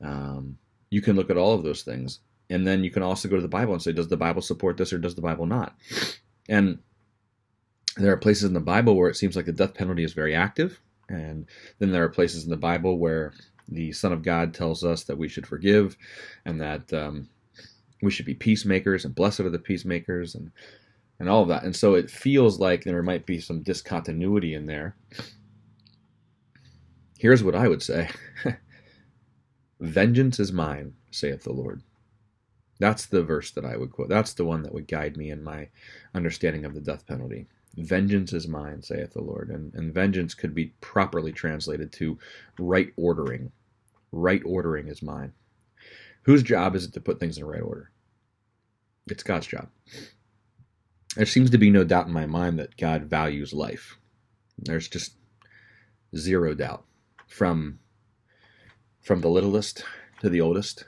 Um, 0.03 0.59
you 0.91 1.01
can 1.01 1.17
look 1.17 1.31
at 1.31 1.39
all 1.39 1.55
of 1.55 1.63
those 1.63 1.83
things. 1.83 2.21
And 2.53 2.67
then 2.67 2.85
you 2.85 2.91
can 2.91 3.03
also 3.03 3.29
go 3.29 3.37
to 3.37 3.43
the 3.43 3.49
Bible 3.49 3.73
and 3.73 3.83
say, 3.83 3.93
does 3.93 4.09
the 4.09 4.17
Bible 4.17 4.43
support 4.43 4.77
this 4.77 4.93
or 4.93 4.99
does 4.99 5.15
the 5.15 5.23
Bible 5.23 5.47
not? 5.47 5.75
And 6.51 6.81
there 7.97 8.13
are 8.13 8.19
places 8.19 8.45
in 8.45 8.53
the 8.53 8.61
Bible 8.61 8.95
where 8.95 9.09
it 9.09 9.17
seems 9.17 9.37
like 9.37 9.47
the 9.47 9.53
death 9.53 9.73
penalty 9.73 10.05
is 10.05 10.13
very 10.13 10.35
active. 10.35 10.79
And 11.09 11.47
then 11.79 11.91
there 11.93 12.05
are 12.05 12.11
places 12.11 12.45
in 12.45 12.51
the 12.51 12.57
Bible 12.59 12.99
where 12.99 13.33
the 13.69 13.91
Son 13.93 14.13
of 14.13 14.23
God 14.23 14.53
tells 14.53 14.85
us 14.85 15.05
that 15.05 15.17
we 15.17 15.29
should 15.29 15.47
forgive 15.47 15.97
and 16.45 16.61
that 16.61 16.93
um, 16.93 17.31
we 18.03 18.11
should 18.11 18.27
be 18.27 18.35
peacemakers 18.35 19.07
and 19.07 19.15
blessed 19.15 19.41
are 19.41 19.51
the 19.51 19.59
peacemakers 19.59 20.35
and 20.35 20.53
and 21.19 21.31
all 21.31 21.43
of 21.43 21.49
that. 21.49 21.63
And 21.63 21.75
so 21.75 21.95
it 21.95 22.11
feels 22.11 22.59
like 22.59 22.85
there 22.85 23.03
might 23.03 23.25
be 23.25 23.41
some 23.41 23.63
discontinuity 23.63 24.55
in 24.55 24.67
there. 24.67 24.97
Here's 27.17 27.45
what 27.45 27.55
I 27.55 27.69
would 27.69 27.83
say 27.83 28.11
Vengeance 29.81 30.39
is 30.39 30.53
mine, 30.53 30.95
saith 31.13 31.45
the 31.45 31.53
Lord. 31.53 31.81
That's 32.83 33.07
the 33.07 33.23
verse 33.23 33.53
that 33.53 33.65
I 33.65 33.77
would 33.77 33.93
quote. 33.93 34.09
That's 34.09 34.35
the 34.35 34.45
one 34.45 34.65
that 34.65 34.75
would 34.75 34.89
guide 34.89 35.17
me 35.17 35.31
in 35.31 35.45
my 35.45 35.69
understanding 36.17 36.65
of 36.65 36.75
the 36.75 36.81
death 36.81 37.07
penalty. 37.07 37.47
Vengeance 37.77 38.33
is 38.33 38.49
mine, 38.49 38.83
saith 38.83 39.13
the 39.13 39.23
Lord. 39.23 39.51
And, 39.51 39.73
and 39.75 39.95
vengeance 39.95 40.35
could 40.35 40.53
be 40.53 40.75
properly 40.81 41.31
translated 41.31 41.93
to 41.93 42.19
right 42.59 42.93
ordering. 42.97 43.53
Right 44.11 44.43
ordering 44.45 44.89
is 44.89 45.01
mine. 45.01 45.33
Whose 46.23 46.43
job 46.43 46.75
is 46.75 46.85
it 46.85 46.93
to 46.95 47.01
put 47.01 47.21
things 47.21 47.39
in 47.39 47.45
right 47.45 47.63
order? 47.63 47.93
It's 49.07 49.23
God's 49.23 49.47
job. 49.47 49.69
There 51.15 51.25
seems 51.25 51.51
to 51.51 51.59
be 51.59 51.71
no 51.71 51.85
doubt 51.85 52.09
in 52.09 52.13
my 52.13 52.27
mind 52.27 52.59
that 52.59 52.77
God 52.77 53.05
values 53.05 53.53
life. 53.53 53.97
There's 54.59 54.89
just 54.89 55.15
zero 56.17 56.53
doubt. 56.53 56.83
From 57.29 57.79
from 59.01 59.21
the 59.21 59.31
littlest 59.31 59.85
to 60.21 60.29
the 60.29 60.41
oldest, 60.41 60.85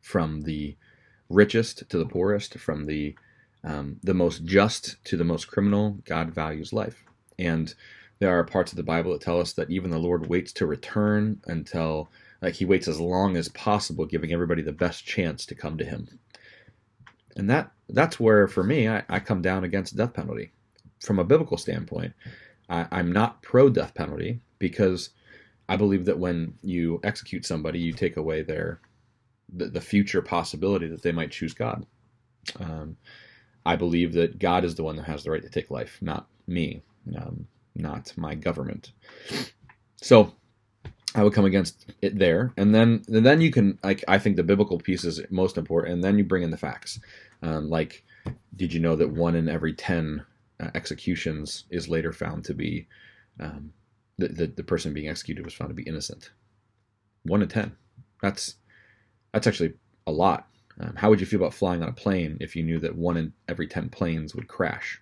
from 0.00 0.42
the 0.42 0.76
richest 1.30 1.88
to 1.88 1.98
the 1.98 2.06
poorest, 2.06 2.58
from 2.58 2.86
the 2.86 3.14
um, 3.64 3.98
the 4.02 4.14
most 4.14 4.44
just 4.44 5.02
to 5.04 5.16
the 5.16 5.24
most 5.24 5.46
criminal, 5.46 5.98
God 6.04 6.34
values 6.34 6.72
life. 6.72 7.04
And 7.38 7.74
there 8.18 8.38
are 8.38 8.44
parts 8.44 8.72
of 8.72 8.76
the 8.76 8.82
Bible 8.82 9.12
that 9.12 9.20
tell 9.20 9.40
us 9.40 9.52
that 9.54 9.70
even 9.70 9.90
the 9.90 9.98
Lord 9.98 10.28
waits 10.28 10.52
to 10.54 10.66
return 10.66 11.40
until 11.46 12.10
like 12.42 12.54
he 12.54 12.64
waits 12.64 12.88
as 12.88 13.00
long 13.00 13.36
as 13.36 13.48
possible, 13.48 14.06
giving 14.06 14.32
everybody 14.32 14.62
the 14.62 14.72
best 14.72 15.04
chance 15.04 15.44
to 15.46 15.54
come 15.54 15.76
to 15.78 15.84
him. 15.84 16.18
And 17.36 17.48
that 17.50 17.70
that's 17.88 18.18
where, 18.18 18.48
for 18.48 18.64
me, 18.64 18.88
I, 18.88 19.02
I 19.08 19.20
come 19.20 19.42
down 19.42 19.64
against 19.64 19.96
death 19.96 20.14
penalty. 20.14 20.52
From 21.00 21.18
a 21.18 21.24
biblical 21.24 21.56
standpoint, 21.56 22.12
I, 22.68 22.86
I'm 22.90 23.12
not 23.12 23.42
pro 23.42 23.70
death 23.70 23.94
penalty 23.94 24.40
because 24.58 25.10
I 25.68 25.76
believe 25.76 26.04
that 26.06 26.18
when 26.18 26.54
you 26.62 27.00
execute 27.02 27.46
somebody, 27.46 27.78
you 27.78 27.92
take 27.92 28.16
away 28.16 28.42
their 28.42 28.80
the, 29.52 29.66
the 29.66 29.80
future 29.80 30.22
possibility 30.22 30.86
that 30.88 31.02
they 31.02 31.12
might 31.12 31.30
choose 31.30 31.54
God. 31.54 31.86
Um, 32.58 32.96
I 33.66 33.76
believe 33.76 34.12
that 34.14 34.38
God 34.38 34.64
is 34.64 34.74
the 34.74 34.82
one 34.82 34.96
that 34.96 35.04
has 35.04 35.24
the 35.24 35.30
right 35.30 35.42
to 35.42 35.50
take 35.50 35.70
life, 35.70 35.98
not 36.00 36.28
me, 36.46 36.82
um, 37.16 37.46
not 37.74 38.12
my 38.16 38.34
government. 38.34 38.92
So 39.96 40.34
I 41.14 41.24
would 41.24 41.34
come 41.34 41.44
against 41.44 41.92
it 42.00 42.18
there, 42.18 42.52
and 42.56 42.74
then 42.74 43.02
and 43.08 43.26
then 43.26 43.40
you 43.40 43.50
can 43.50 43.78
like 43.82 44.04
I 44.08 44.18
think 44.18 44.36
the 44.36 44.42
biblical 44.42 44.78
piece 44.78 45.04
is 45.04 45.20
most 45.30 45.58
important, 45.58 45.94
and 45.94 46.04
then 46.04 46.18
you 46.18 46.24
bring 46.24 46.42
in 46.42 46.50
the 46.50 46.56
facts. 46.56 47.00
Um, 47.42 47.68
like, 47.68 48.04
did 48.56 48.72
you 48.72 48.80
know 48.80 48.96
that 48.96 49.10
one 49.10 49.34
in 49.34 49.48
every 49.48 49.74
ten 49.74 50.24
uh, 50.60 50.70
executions 50.74 51.64
is 51.70 51.88
later 51.88 52.12
found 52.12 52.44
to 52.44 52.54
be 52.54 52.86
um, 53.40 53.72
the, 54.18 54.28
the 54.28 54.46
the 54.46 54.64
person 54.64 54.94
being 54.94 55.08
executed 55.08 55.44
was 55.44 55.54
found 55.54 55.70
to 55.70 55.74
be 55.74 55.82
innocent? 55.82 56.30
One 57.24 57.42
in 57.42 57.48
ten. 57.48 57.76
That's 58.22 58.54
that's 59.32 59.46
actually 59.46 59.74
a 60.06 60.12
lot. 60.12 60.46
Um, 60.80 60.94
how 60.96 61.10
would 61.10 61.20
you 61.20 61.26
feel 61.26 61.40
about 61.40 61.54
flying 61.54 61.82
on 61.82 61.88
a 61.88 61.92
plane 61.92 62.38
if 62.40 62.56
you 62.56 62.62
knew 62.62 62.78
that 62.80 62.96
one 62.96 63.16
in 63.16 63.32
every 63.48 63.66
ten 63.66 63.88
planes 63.88 64.34
would 64.34 64.48
crash? 64.48 65.00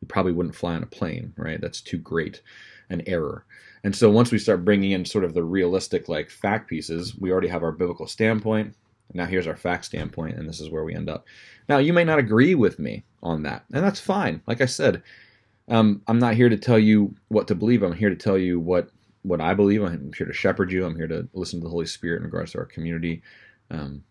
You 0.00 0.08
probably 0.08 0.32
wouldn't 0.32 0.54
fly 0.54 0.74
on 0.74 0.82
a 0.82 0.86
plane, 0.86 1.32
right? 1.36 1.60
That's 1.60 1.80
too 1.80 1.98
great 1.98 2.42
an 2.90 3.02
error. 3.06 3.44
And 3.84 3.94
so 3.94 4.10
once 4.10 4.30
we 4.30 4.38
start 4.38 4.64
bringing 4.64 4.90
in 4.92 5.04
sort 5.04 5.24
of 5.24 5.34
the 5.34 5.44
realistic 5.44 6.08
like 6.08 6.30
fact 6.30 6.68
pieces, 6.68 7.16
we 7.18 7.30
already 7.30 7.48
have 7.48 7.62
our 7.62 7.72
biblical 7.72 8.06
standpoint. 8.06 8.74
Now 9.12 9.26
here's 9.26 9.46
our 9.46 9.56
fact 9.56 9.84
standpoint, 9.86 10.36
and 10.36 10.48
this 10.48 10.60
is 10.60 10.70
where 10.70 10.84
we 10.84 10.94
end 10.94 11.08
up. 11.08 11.26
Now 11.68 11.78
you 11.78 11.92
may 11.92 12.04
not 12.04 12.18
agree 12.18 12.54
with 12.54 12.78
me 12.78 13.04
on 13.22 13.42
that, 13.44 13.64
and 13.72 13.84
that's 13.84 14.00
fine. 14.00 14.42
Like 14.46 14.60
I 14.60 14.66
said, 14.66 15.02
um, 15.68 16.02
I'm 16.06 16.18
not 16.18 16.34
here 16.34 16.48
to 16.48 16.56
tell 16.56 16.78
you 16.78 17.14
what 17.28 17.48
to 17.48 17.54
believe. 17.54 17.82
I'm 17.82 17.92
here 17.92 18.10
to 18.10 18.16
tell 18.16 18.38
you 18.38 18.60
what 18.60 18.90
what 19.22 19.40
I 19.40 19.54
believe. 19.54 19.82
I'm 19.82 20.12
here 20.16 20.26
to 20.26 20.32
shepherd 20.32 20.72
you. 20.72 20.84
I'm 20.84 20.96
here 20.96 21.08
to 21.08 21.28
listen 21.34 21.60
to 21.60 21.64
the 21.64 21.70
Holy 21.70 21.86
Spirit 21.86 22.18
in 22.18 22.24
regards 22.24 22.52
to 22.52 22.58
our 22.58 22.64
community. 22.64 23.22
Um, 23.70 24.04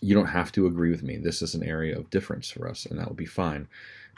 you 0.00 0.14
don't 0.14 0.26
have 0.26 0.52
to 0.52 0.66
agree 0.66 0.90
with 0.90 1.02
me. 1.02 1.16
This 1.16 1.42
is 1.42 1.54
an 1.54 1.62
area 1.64 1.98
of 1.98 2.10
difference 2.10 2.50
for 2.50 2.68
us, 2.68 2.86
and 2.86 2.98
that 2.98 3.08
will 3.08 3.14
be 3.14 3.26
fine. 3.26 3.66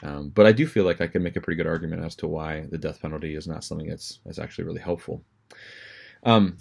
Um, 0.03 0.29
but 0.29 0.45
I 0.45 0.51
do 0.51 0.67
feel 0.67 0.85
like 0.85 1.01
I 1.01 1.07
can 1.07 1.23
make 1.23 1.35
a 1.35 1.41
pretty 1.41 1.57
good 1.57 1.67
argument 1.67 2.03
as 2.03 2.15
to 2.17 2.27
why 2.27 2.65
the 2.69 2.77
death 2.77 3.01
penalty 3.01 3.35
is 3.35 3.47
not 3.47 3.63
something 3.63 3.87
that's, 3.87 4.19
that's 4.25 4.39
actually 4.39 4.65
really 4.65 4.81
helpful. 4.81 5.23
Um, 6.23 6.57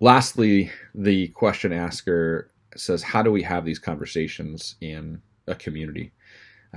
lastly, 0.00 0.70
the 0.94 1.28
question 1.28 1.72
asker 1.72 2.50
says, 2.76 3.02
How 3.02 3.22
do 3.22 3.30
we 3.30 3.42
have 3.42 3.64
these 3.64 3.78
conversations 3.78 4.76
in 4.80 5.20
a 5.46 5.54
community 5.54 6.12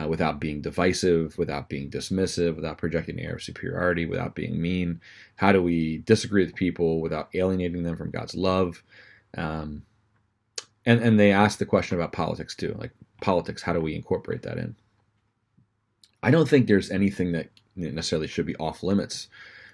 uh, 0.01 0.07
without 0.07 0.39
being 0.39 0.61
divisive, 0.61 1.37
without 1.37 1.69
being 1.69 1.89
dismissive, 1.89 2.55
without 2.55 2.77
projecting 2.77 3.19
an 3.19 3.25
air 3.25 3.35
of 3.35 3.43
superiority, 3.43 4.05
without 4.05 4.35
being 4.35 4.61
mean? 4.61 5.01
How 5.35 5.51
do 5.51 5.61
we 5.61 5.99
disagree 5.99 6.45
with 6.45 6.55
people 6.55 7.01
without 7.01 7.29
alienating 7.33 7.83
them 7.83 7.97
from 7.97 8.11
God's 8.11 8.35
love? 8.35 8.81
Um, 9.37 9.83
and, 10.85 11.01
and 11.01 11.19
they 11.19 11.31
ask 11.31 11.59
the 11.59 11.65
question 11.65 11.97
about 11.97 12.13
politics 12.13 12.55
too 12.55 12.75
like, 12.79 12.91
politics, 13.21 13.61
how 13.61 13.73
do 13.73 13.81
we 13.81 13.95
incorporate 13.95 14.43
that 14.43 14.57
in? 14.57 14.75
I 16.23 16.31
don't 16.31 16.49
think 16.49 16.67
there's 16.67 16.91
anything 16.91 17.31
that 17.33 17.49
necessarily 17.75 18.27
should 18.27 18.45
be 18.45 18.55
off 18.57 18.83
limits 18.83 19.27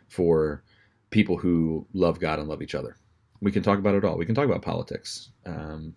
for 0.07 0.63
people 1.09 1.37
who 1.37 1.87
love 1.93 2.19
God 2.19 2.39
and 2.39 2.47
love 2.47 2.61
each 2.61 2.75
other. 2.75 2.97
We 3.41 3.51
can 3.51 3.63
talk 3.63 3.79
about 3.79 3.95
it 3.95 4.05
all. 4.05 4.17
We 4.17 4.25
can 4.25 4.35
talk 4.35 4.45
about 4.45 4.61
politics. 4.61 5.29
Um, 5.45 5.95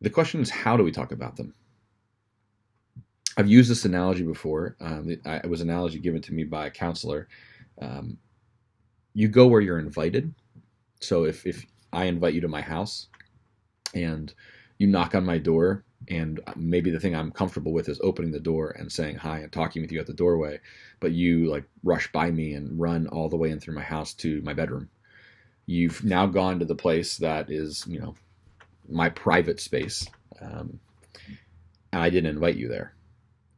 the 0.00 0.10
question 0.10 0.40
is, 0.40 0.50
how 0.50 0.76
do 0.76 0.82
we 0.82 0.92
talk 0.92 1.12
about 1.12 1.36
them? 1.36 1.54
I've 3.36 3.48
used 3.48 3.70
this 3.70 3.84
analogy 3.84 4.22
before. 4.22 4.76
Um, 4.80 5.10
it, 5.10 5.20
it, 5.24 5.50
was 5.50 5.60
an 5.60 5.68
analogy 5.68 5.98
given 5.98 6.22
to 6.22 6.34
me 6.34 6.44
by 6.44 6.66
a 6.66 6.70
counselor. 6.70 7.28
Um, 7.80 8.16
you 9.14 9.28
go 9.28 9.46
where 9.46 9.60
you're 9.60 9.78
invited. 9.78 10.34
So 11.06 11.24
if, 11.24 11.46
if 11.46 11.64
I 11.92 12.04
invite 12.04 12.34
you 12.34 12.40
to 12.42 12.48
my 12.48 12.62
house 12.62 13.08
and 13.94 14.32
you 14.78 14.86
knock 14.86 15.14
on 15.14 15.24
my 15.24 15.38
door 15.38 15.84
and 16.08 16.40
maybe 16.56 16.90
the 16.90 17.00
thing 17.00 17.14
I'm 17.14 17.30
comfortable 17.30 17.72
with 17.72 17.88
is 17.88 18.00
opening 18.02 18.32
the 18.32 18.40
door 18.40 18.70
and 18.70 18.90
saying 18.90 19.16
hi 19.16 19.38
and 19.38 19.52
talking 19.52 19.82
with 19.82 19.92
you 19.92 20.00
at 20.00 20.06
the 20.06 20.12
doorway, 20.12 20.60
but 21.00 21.12
you 21.12 21.46
like 21.46 21.64
rush 21.82 22.10
by 22.12 22.30
me 22.30 22.54
and 22.54 22.78
run 22.78 23.06
all 23.06 23.28
the 23.28 23.36
way 23.36 23.50
in 23.50 23.60
through 23.60 23.74
my 23.74 23.82
house 23.82 24.14
to 24.14 24.42
my 24.42 24.52
bedroom. 24.52 24.88
You've 25.64 26.04
now 26.04 26.26
gone 26.26 26.58
to 26.58 26.64
the 26.64 26.74
place 26.74 27.16
that 27.18 27.50
is, 27.50 27.84
you 27.86 28.00
know, 28.00 28.14
my 28.88 29.08
private 29.08 29.58
space, 29.58 30.06
um, 30.40 30.78
and 31.92 32.02
I 32.02 32.10
didn't 32.10 32.30
invite 32.30 32.56
you 32.56 32.68
there, 32.68 32.94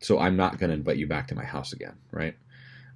so 0.00 0.18
I'm 0.18 0.36
not 0.36 0.58
going 0.58 0.70
to 0.70 0.76
invite 0.76 0.96
you 0.96 1.06
back 1.06 1.28
to 1.28 1.34
my 1.34 1.44
house 1.44 1.74
again, 1.74 1.96
right? 2.10 2.34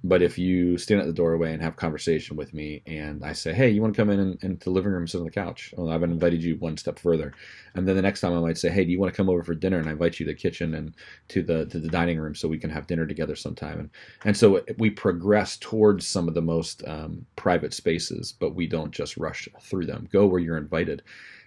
But 0.05 0.21
if 0.21 0.37
you 0.37 0.77
stand 0.77 0.99
at 0.99 1.07
the 1.07 1.13
doorway 1.13 1.53
and 1.53 1.61
have 1.61 1.77
conversation 1.77 2.35
with 2.35 2.53
me, 2.53 2.83
and 2.85 3.23
I 3.23 3.31
say, 3.31 3.53
"Hey, 3.53 3.69
you 3.69 3.81
want 3.81 3.93
to 3.95 4.01
come 4.01 4.09
in 4.09 4.19
and, 4.19 4.43
into 4.43 4.65
the 4.65 4.69
living 4.71 4.91
room 4.91 5.03
and 5.03 5.09
sit 5.09 5.19
on 5.19 5.23
the 5.23 5.31
couch?" 5.31 5.73
Well, 5.77 5.89
I've 5.89 6.03
invited 6.03 6.43
you 6.43 6.57
one 6.57 6.75
step 6.75 6.99
further, 6.99 7.33
and 7.73 7.87
then 7.87 7.95
the 7.95 8.01
next 8.01 8.19
time 8.19 8.33
I 8.33 8.41
might 8.41 8.57
say, 8.57 8.69
"Hey, 8.69 8.83
do 8.83 8.91
you 8.91 8.99
want 8.99 9.13
to 9.13 9.15
come 9.15 9.29
over 9.29 9.43
for 9.43 9.55
dinner?" 9.55 9.79
And 9.79 9.87
I 9.87 9.93
invite 9.93 10.19
you 10.19 10.25
to 10.25 10.33
the 10.33 10.37
kitchen 10.37 10.73
and 10.73 10.93
to 11.29 11.41
the 11.41 11.67
to 11.67 11.79
the 11.79 11.87
dining 11.87 12.19
room 12.19 12.35
so 12.35 12.49
we 12.49 12.57
can 12.57 12.69
have 12.69 12.85
dinner 12.85 13.07
together 13.07 13.35
sometime. 13.35 13.79
And 13.79 13.89
and 14.25 14.35
so 14.35 14.61
we 14.77 14.89
progress 14.89 15.55
towards 15.57 16.05
some 16.05 16.27
of 16.27 16.33
the 16.33 16.41
most 16.41 16.85
um, 16.85 17.25
private 17.37 17.73
spaces, 17.73 18.33
but 18.37 18.55
we 18.55 18.67
don't 18.67 18.91
just 18.91 19.15
rush 19.15 19.47
through 19.61 19.85
them. 19.85 20.09
Go 20.11 20.25
where 20.27 20.41
you're 20.41 20.57
invited, 20.57 21.01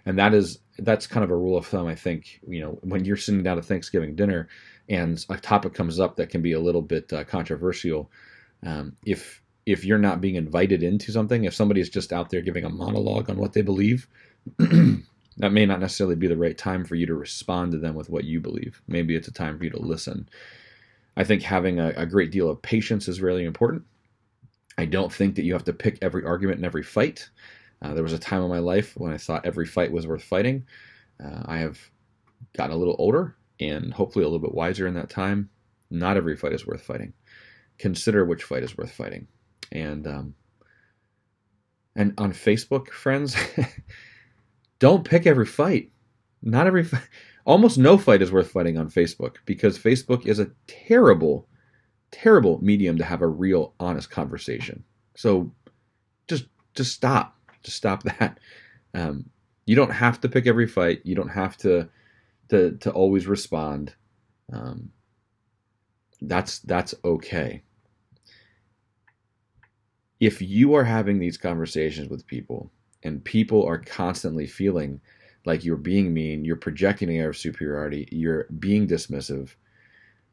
and 0.07 0.17
that 0.17 0.33
is 0.33 0.59
that's 0.79 1.05
kind 1.05 1.23
of 1.23 1.29
a 1.29 1.37
rule 1.37 1.57
of 1.57 1.67
thumb. 1.67 1.85
I 1.85 1.95
think 1.95 2.39
you 2.47 2.61
know 2.61 2.79
when 2.81 3.05
you're 3.05 3.17
sitting 3.17 3.43
down 3.43 3.57
to 3.57 3.61
Thanksgiving 3.63 4.15
dinner, 4.15 4.47
and 4.89 5.23
a 5.29 5.37
topic 5.37 5.75
comes 5.75 5.99
up 5.99 6.15
that 6.15 6.29
can 6.29 6.41
be 6.41 6.53
a 6.53 6.59
little 6.59 6.81
bit 6.81 7.13
uh, 7.13 7.23
controversial 7.23 8.09
um, 8.65 8.95
if 9.05 9.41
if 9.65 9.83
you're 9.83 9.97
not 9.97 10.21
being 10.21 10.35
invited 10.35 10.81
into 10.81 11.11
something, 11.11 11.43
if 11.43 11.53
somebody 11.53 11.81
is 11.81 11.89
just 11.89 12.13
out 12.13 12.29
there 12.29 12.41
giving 12.41 12.63
a 12.63 12.69
monologue 12.69 13.29
on 13.29 13.37
what 13.37 13.51
they 13.51 13.61
believe, 13.61 14.07
that 14.57 15.51
may 15.51 15.65
not 15.65 15.81
necessarily 15.81 16.15
be 16.15 16.27
the 16.27 16.37
right 16.37 16.57
time 16.57 16.85
for 16.85 16.95
you 16.95 17.05
to 17.05 17.13
respond 17.13 17.73
to 17.73 17.77
them 17.77 17.93
with 17.93 18.09
what 18.09 18.23
you 18.23 18.39
believe. 18.39 18.81
Maybe 18.87 19.15
it's 19.15 19.27
a 19.27 19.33
time 19.33 19.57
for 19.57 19.65
you 19.65 19.69
to 19.71 19.81
listen. 19.81 20.29
I 21.17 21.25
think 21.25 21.43
having 21.43 21.79
a, 21.79 21.89
a 21.97 22.05
great 22.05 22.31
deal 22.31 22.49
of 22.49 22.61
patience 22.61 23.09
is 23.09 23.21
really 23.21 23.43
important. 23.43 23.83
I 24.77 24.85
don't 24.85 25.11
think 25.11 25.35
that 25.35 25.43
you 25.43 25.53
have 25.53 25.65
to 25.65 25.73
pick 25.73 25.97
every 26.01 26.23
argument 26.23 26.59
in 26.59 26.65
every 26.65 26.83
fight. 26.83 27.29
Uh, 27.81 27.93
there 27.93 28.03
was 28.03 28.13
a 28.13 28.19
time 28.19 28.43
in 28.43 28.49
my 28.49 28.59
life 28.59 28.93
when 28.95 29.11
I 29.11 29.17
thought 29.17 29.45
every 29.45 29.65
fight 29.65 29.91
was 29.91 30.07
worth 30.07 30.23
fighting. 30.23 30.65
Uh, 31.23 31.43
I 31.45 31.57
have 31.57 31.79
gotten 32.55 32.75
a 32.75 32.79
little 32.79 32.95
older 32.99 33.35
and 33.59 33.93
hopefully 33.93 34.23
a 34.23 34.27
little 34.27 34.45
bit 34.45 34.55
wiser 34.55 34.87
in 34.87 34.93
that 34.93 35.09
time. 35.09 35.49
Not 35.89 36.17
every 36.17 36.35
fight 36.35 36.53
is 36.53 36.65
worth 36.65 36.81
fighting. 36.81 37.13
Consider 37.77 38.25
which 38.25 38.43
fight 38.43 38.63
is 38.63 38.77
worth 38.77 38.91
fighting. 38.91 39.27
And 39.71 40.07
um, 40.07 40.35
and 41.95 42.13
on 42.17 42.31
Facebook, 42.31 42.89
friends, 42.89 43.35
don't 44.79 45.03
pick 45.03 45.25
every 45.25 45.45
fight. 45.45 45.91
Not 46.41 46.67
every 46.67 46.83
fight. 46.83 47.07
Almost 47.45 47.77
no 47.77 47.97
fight 47.97 48.21
is 48.21 48.31
worth 48.31 48.51
fighting 48.51 48.77
on 48.77 48.89
Facebook 48.89 49.37
because 49.45 49.79
Facebook 49.79 50.25
is 50.25 50.37
a 50.37 50.51
terrible, 50.67 51.47
terrible 52.11 52.59
medium 52.61 52.97
to 52.97 53.05
have 53.05 53.21
a 53.21 53.27
real, 53.27 53.73
honest 53.79 54.11
conversation. 54.11 54.83
So 55.15 55.51
just 56.27 56.45
just 56.75 56.93
stop. 56.93 57.35
Just 57.63 57.77
stop 57.77 58.03
that. 58.03 58.39
Um, 58.93 59.29
you 59.65 59.75
don't 59.75 59.91
have 59.91 60.21
to 60.21 60.29
pick 60.29 60.47
every 60.47 60.67
fight. 60.67 61.01
You 61.03 61.15
don't 61.15 61.29
have 61.29 61.57
to 61.57 61.89
to 62.49 62.77
to 62.77 62.91
always 62.91 63.27
respond. 63.27 63.93
Um, 64.51 64.91
that's 66.21 66.59
that's 66.59 66.95
okay. 67.03 67.63
If 70.19 70.41
you 70.41 70.73
are 70.73 70.83
having 70.83 71.19
these 71.19 71.37
conversations 71.37 72.09
with 72.09 72.25
people 72.27 72.71
and 73.03 73.23
people 73.23 73.65
are 73.65 73.77
constantly 73.77 74.47
feeling 74.47 74.99
like 75.45 75.63
you're 75.63 75.77
being 75.77 76.13
mean, 76.13 76.43
you're 76.43 76.55
projecting 76.55 77.09
an 77.09 77.15
air 77.15 77.29
of 77.29 77.37
superiority, 77.37 78.07
you're 78.11 78.45
being 78.59 78.87
dismissive, 78.87 79.49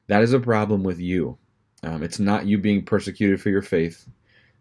that 0.07 0.23
is 0.23 0.33
a 0.33 0.41
problem 0.41 0.83
with 0.83 0.99
you. 0.99 1.39
Um, 1.83 2.03
it's 2.03 2.19
not 2.19 2.47
you 2.47 2.59
being 2.59 2.85
persecuted 2.85 3.41
for 3.41 3.51
your 3.51 3.63
faith. 3.63 4.09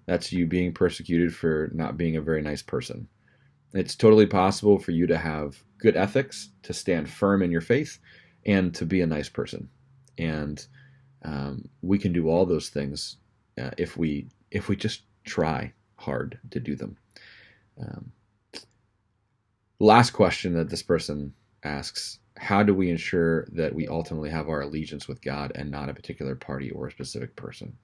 That's 0.05 0.33
you 0.33 0.45
being 0.45 0.73
persecuted 0.73 1.33
for 1.33 1.71
not 1.73 1.97
being 1.97 2.17
a 2.17 2.21
very 2.21 2.41
nice 2.41 2.61
person. 2.61 3.07
It's 3.73 3.95
totally 3.95 4.27
possible 4.27 4.77
for 4.77 4.91
you 4.91 5.07
to 5.07 5.17
have 5.17 5.63
good 5.77 5.95
ethics, 5.95 6.49
to 6.63 6.73
stand 6.73 7.09
firm 7.09 7.41
in 7.41 7.51
your 7.51 7.61
faith, 7.61 7.97
and 8.45 8.75
to 8.75 8.85
be 8.85 9.01
a 9.01 9.07
nice 9.07 9.29
person. 9.29 9.69
And 10.17 10.65
um, 11.23 11.69
we 11.81 11.97
can 11.97 12.13
do 12.13 12.29
all 12.29 12.45
those 12.45 12.69
things 12.69 13.17
uh, 13.59 13.71
if 13.77 13.97
we 13.97 14.27
if 14.51 14.67
we 14.69 14.75
just 14.75 15.03
try 15.23 15.73
hard 15.95 16.39
to 16.51 16.59
do 16.59 16.75
them. 16.75 16.97
Um, 17.79 18.11
last 19.79 20.11
question 20.11 20.53
that 20.53 20.69
this 20.69 20.83
person 20.83 21.33
asks 21.63 22.19
how 22.37 22.63
do 22.63 22.73
we 22.73 22.89
ensure 22.89 23.45
that 23.51 23.73
we 23.73 23.87
ultimately 23.87 24.29
have 24.29 24.49
our 24.49 24.61
allegiance 24.61 25.07
with 25.07 25.21
God 25.21 25.51
and 25.55 25.69
not 25.69 25.89
a 25.89 25.93
particular 25.93 26.35
party 26.35 26.71
or 26.71 26.87
a 26.87 26.91
specific 26.91 27.35
person? 27.35 27.77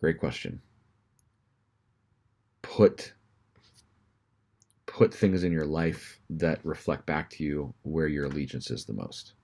Great 0.00 0.18
question. 0.18 0.60
Put 2.62 3.14
put 4.86 5.14
things 5.14 5.44
in 5.44 5.52
your 5.52 5.66
life 5.66 6.20
that 6.28 6.58
reflect 6.64 7.06
back 7.06 7.30
to 7.30 7.44
you 7.44 7.72
where 7.82 8.08
your 8.08 8.26
allegiance 8.26 8.70
is 8.70 8.84
the 8.84 8.92
most. 8.92 9.34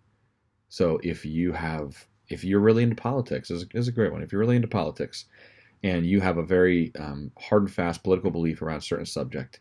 So 0.68 0.98
if 1.02 1.24
you 1.24 1.52
have 1.52 2.06
if 2.28 2.44
you're 2.44 2.60
really 2.60 2.82
into 2.82 2.96
politics, 2.96 3.50
is 3.50 3.64
is 3.72 3.88
a 3.88 3.92
great 3.92 4.12
one. 4.12 4.22
If 4.22 4.32
you're 4.32 4.40
really 4.40 4.56
into 4.56 4.68
politics, 4.68 5.26
and 5.82 6.06
you 6.06 6.20
have 6.20 6.38
a 6.38 6.42
very 6.42 6.92
um, 6.98 7.30
hard 7.38 7.62
and 7.62 7.72
fast 7.72 8.02
political 8.02 8.30
belief 8.30 8.62
around 8.62 8.78
a 8.78 8.82
certain 8.82 9.06
subject, 9.06 9.60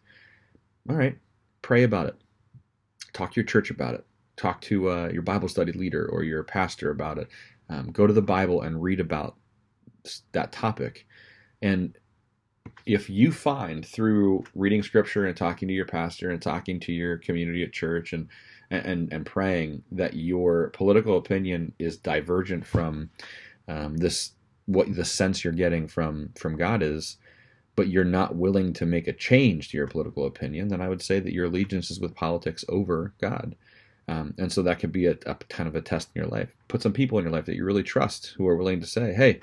all 0.89 0.95
right, 0.95 1.17
pray 1.61 1.83
about 1.83 2.07
it. 2.07 2.15
Talk 3.13 3.31
to 3.33 3.41
your 3.41 3.45
church 3.45 3.69
about 3.71 3.95
it. 3.95 4.05
Talk 4.37 4.61
to 4.61 4.89
uh, 4.89 5.09
your 5.09 5.21
Bible 5.21 5.47
study 5.47 5.71
leader 5.71 6.07
or 6.11 6.23
your 6.23 6.43
pastor 6.43 6.91
about 6.91 7.17
it. 7.17 7.29
Um, 7.69 7.91
go 7.91 8.05
to 8.05 8.13
the 8.13 8.21
Bible 8.21 8.61
and 8.61 8.81
read 8.81 8.99
about 8.99 9.35
that 10.33 10.51
topic. 10.51 11.07
And 11.61 11.97
if 12.85 13.09
you 13.09 13.31
find 13.31 13.85
through 13.85 14.43
reading 14.53 14.83
scripture 14.83 15.25
and 15.25 15.35
talking 15.35 15.67
to 15.67 15.73
your 15.73 15.85
pastor 15.85 16.29
and 16.29 16.41
talking 16.41 16.79
to 16.81 16.91
your 16.91 17.17
community 17.17 17.63
at 17.63 17.73
church 17.73 18.13
and 18.13 18.27
and 18.71 19.11
and 19.13 19.25
praying 19.25 19.83
that 19.91 20.15
your 20.15 20.69
political 20.71 21.17
opinion 21.17 21.73
is 21.79 21.97
divergent 21.97 22.65
from 22.65 23.09
um, 23.67 23.97
this 23.97 24.31
what 24.65 24.95
the 24.95 25.05
sense 25.05 25.43
you're 25.43 25.53
getting 25.53 25.87
from 25.87 26.29
from 26.35 26.57
God 26.57 26.81
is, 26.81 27.17
but 27.75 27.87
you're 27.87 28.03
not 28.03 28.35
willing 28.35 28.73
to 28.73 28.85
make 28.85 29.07
a 29.07 29.13
change 29.13 29.69
to 29.69 29.77
your 29.77 29.87
political 29.87 30.25
opinion, 30.25 30.69
then 30.69 30.81
I 30.81 30.89
would 30.89 31.01
say 31.01 31.19
that 31.19 31.33
your 31.33 31.45
allegiance 31.45 31.91
is 31.91 31.99
with 31.99 32.15
politics 32.15 32.65
over 32.69 33.13
God. 33.19 33.55
Um, 34.07 34.33
and 34.37 34.51
so 34.51 34.61
that 34.61 34.79
could 34.79 34.91
be 34.91 35.07
a, 35.07 35.17
a, 35.25 35.35
kind 35.49 35.67
of 35.67 35.75
a 35.75 35.81
test 35.81 36.09
in 36.13 36.21
your 36.21 36.29
life. 36.29 36.49
Put 36.67 36.81
some 36.81 36.93
people 36.93 37.17
in 37.17 37.25
your 37.25 37.33
life 37.33 37.45
that 37.45 37.55
you 37.55 37.65
really 37.65 37.83
trust 37.83 38.33
who 38.37 38.47
are 38.47 38.55
willing 38.55 38.79
to 38.81 38.87
say, 38.87 39.13
"Hey, 39.13 39.39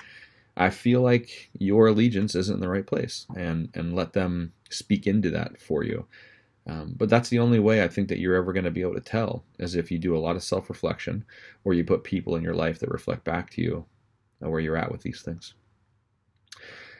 I 0.55 0.69
feel 0.69 1.01
like 1.01 1.49
your 1.57 1.87
allegiance 1.87 2.35
isn't 2.35 2.55
in 2.55 2.61
the 2.61 2.69
right 2.69 2.87
place," 2.87 3.25
and 3.35 3.69
and 3.73 3.95
let 3.95 4.13
them 4.13 4.53
speak 4.69 5.05
into 5.07 5.29
that 5.31 5.59
for 5.59 5.83
you. 5.83 6.05
Um, 6.65 6.95
but 6.97 7.09
that's 7.09 7.29
the 7.29 7.39
only 7.39 7.59
way 7.59 7.83
I 7.83 7.89
think 7.89 8.07
that 8.07 8.19
you're 8.19 8.35
ever 8.35 8.53
going 8.53 8.63
to 8.63 8.71
be 8.71 8.81
able 8.81 8.93
to 8.93 9.01
tell, 9.01 9.43
is 9.59 9.75
if 9.75 9.91
you 9.91 9.99
do 9.99 10.15
a 10.15 10.19
lot 10.19 10.37
of 10.37 10.43
self 10.43 10.69
reflection 10.69 11.25
or 11.65 11.73
you 11.73 11.83
put 11.83 12.05
people 12.05 12.35
in 12.37 12.43
your 12.43 12.55
life 12.55 12.79
that 12.79 12.89
reflect 12.89 13.25
back 13.25 13.49
to 13.51 13.61
you 13.61 13.85
where 14.49 14.59
you're 14.59 14.77
at 14.77 14.91
with 14.91 15.01
these 15.01 15.21
things. 15.21 15.53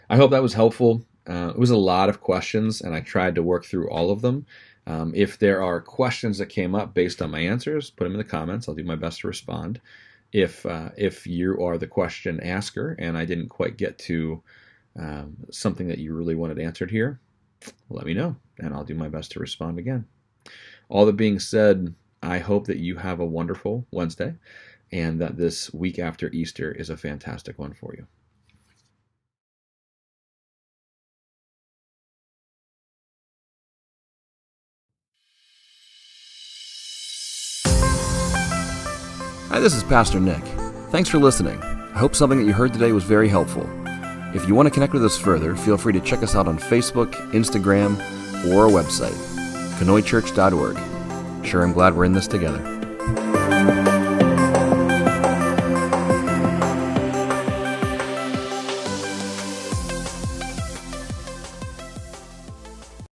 I 0.10 0.18
hope 0.18 0.32
that 0.32 0.42
was 0.42 0.54
helpful. 0.54 1.06
Uh, 1.28 1.50
it 1.50 1.60
was 1.60 1.70
a 1.70 1.78
lot 1.78 2.10
of 2.10 2.22
questions, 2.22 2.82
and 2.82 2.94
I 2.94 3.00
tried 3.00 3.36
to 3.36 3.44
work 3.44 3.66
through 3.66 3.90
all 3.90 4.12
of 4.12 4.22
them. 4.22 4.46
Um, 4.86 5.14
if 5.16 5.40
there 5.40 5.64
are 5.64 5.80
questions 5.80 6.38
that 6.38 6.48
came 6.48 6.76
up 6.76 6.94
based 6.94 7.22
on 7.22 7.32
my 7.32 7.40
answers, 7.40 7.90
put 7.90 8.04
them 8.04 8.14
in 8.14 8.18
the 8.18 8.26
comments. 8.26 8.68
I'll 8.68 8.76
do 8.76 8.84
my 8.84 8.96
best 8.96 9.22
to 9.22 9.28
respond. 9.28 9.80
If 10.34 10.66
uh, 10.66 10.90
if 10.98 11.26
you 11.26 11.64
are 11.64 11.78
the 11.78 11.88
question 11.88 12.40
asker 12.42 12.96
and 13.00 13.18
I 13.18 13.24
didn't 13.24 13.50
quite 13.50 13.78
get 13.78 13.98
to 14.00 14.42
um, 15.00 15.38
something 15.52 15.88
that 15.88 16.00
you 16.00 16.14
really 16.14 16.36
wanted 16.36 16.60
answered 16.60 16.92
here, 16.92 17.20
let 17.90 18.06
me 18.06 18.14
know, 18.14 18.36
and 18.60 18.74
I'll 18.74 18.84
do 18.84 18.96
my 18.96 19.08
best 19.10 19.32
to 19.32 19.40
respond 19.40 19.80
again. 19.80 20.06
All 20.90 21.06
that 21.06 21.14
being 21.14 21.40
said, 21.40 21.94
I 22.22 22.40
hope 22.40 22.68
that 22.68 22.78
you 22.78 22.98
have 22.98 23.20
a 23.20 23.26
wonderful 23.26 23.86
Wednesday 23.92 24.34
and 24.94 25.20
that 25.20 25.36
this 25.38 25.74
week 25.74 25.98
after 25.98 26.30
Easter 26.30 26.72
is 26.72 26.92
a 26.92 26.96
fantastic 26.96 27.58
one 27.58 27.74
for 27.74 27.96
you. 27.98 28.06
Hi, 39.50 39.60
this 39.60 39.74
is 39.74 39.84
Pastor 39.84 40.20
Nick. 40.20 40.44
Thanks 40.92 41.10
for 41.10 41.18
listening. 41.18 41.60
I 41.60 41.98
hope 41.98 42.16
something 42.16 42.38
that 42.40 42.46
you 42.46 42.54
heard 42.54 42.72
today 42.72 42.92
was 42.92 43.04
very 43.04 43.28
helpful. 43.28 43.68
If 44.36 44.48
you 44.48 44.54
want 44.54 44.68
to 44.68 44.72
connect 44.72 44.94
with 44.94 45.04
us 45.04 45.18
further, 45.18 45.56
feel 45.56 45.78
free 45.78 45.94
to 45.94 46.00
check 46.02 46.22
us 46.22 46.36
out 46.36 46.48
on 46.48 46.60
Facebook, 46.60 47.14
Instagram, 47.32 47.98
or 48.52 48.66
our 48.66 48.70
website, 48.70 49.14
conoychurch.org. 49.80 51.46
Sure, 51.46 51.64
I'm 51.64 51.74
glad 51.74 51.96
we're 51.96 52.06
in 52.06 52.14
this 52.14 52.28
together. 52.28 53.43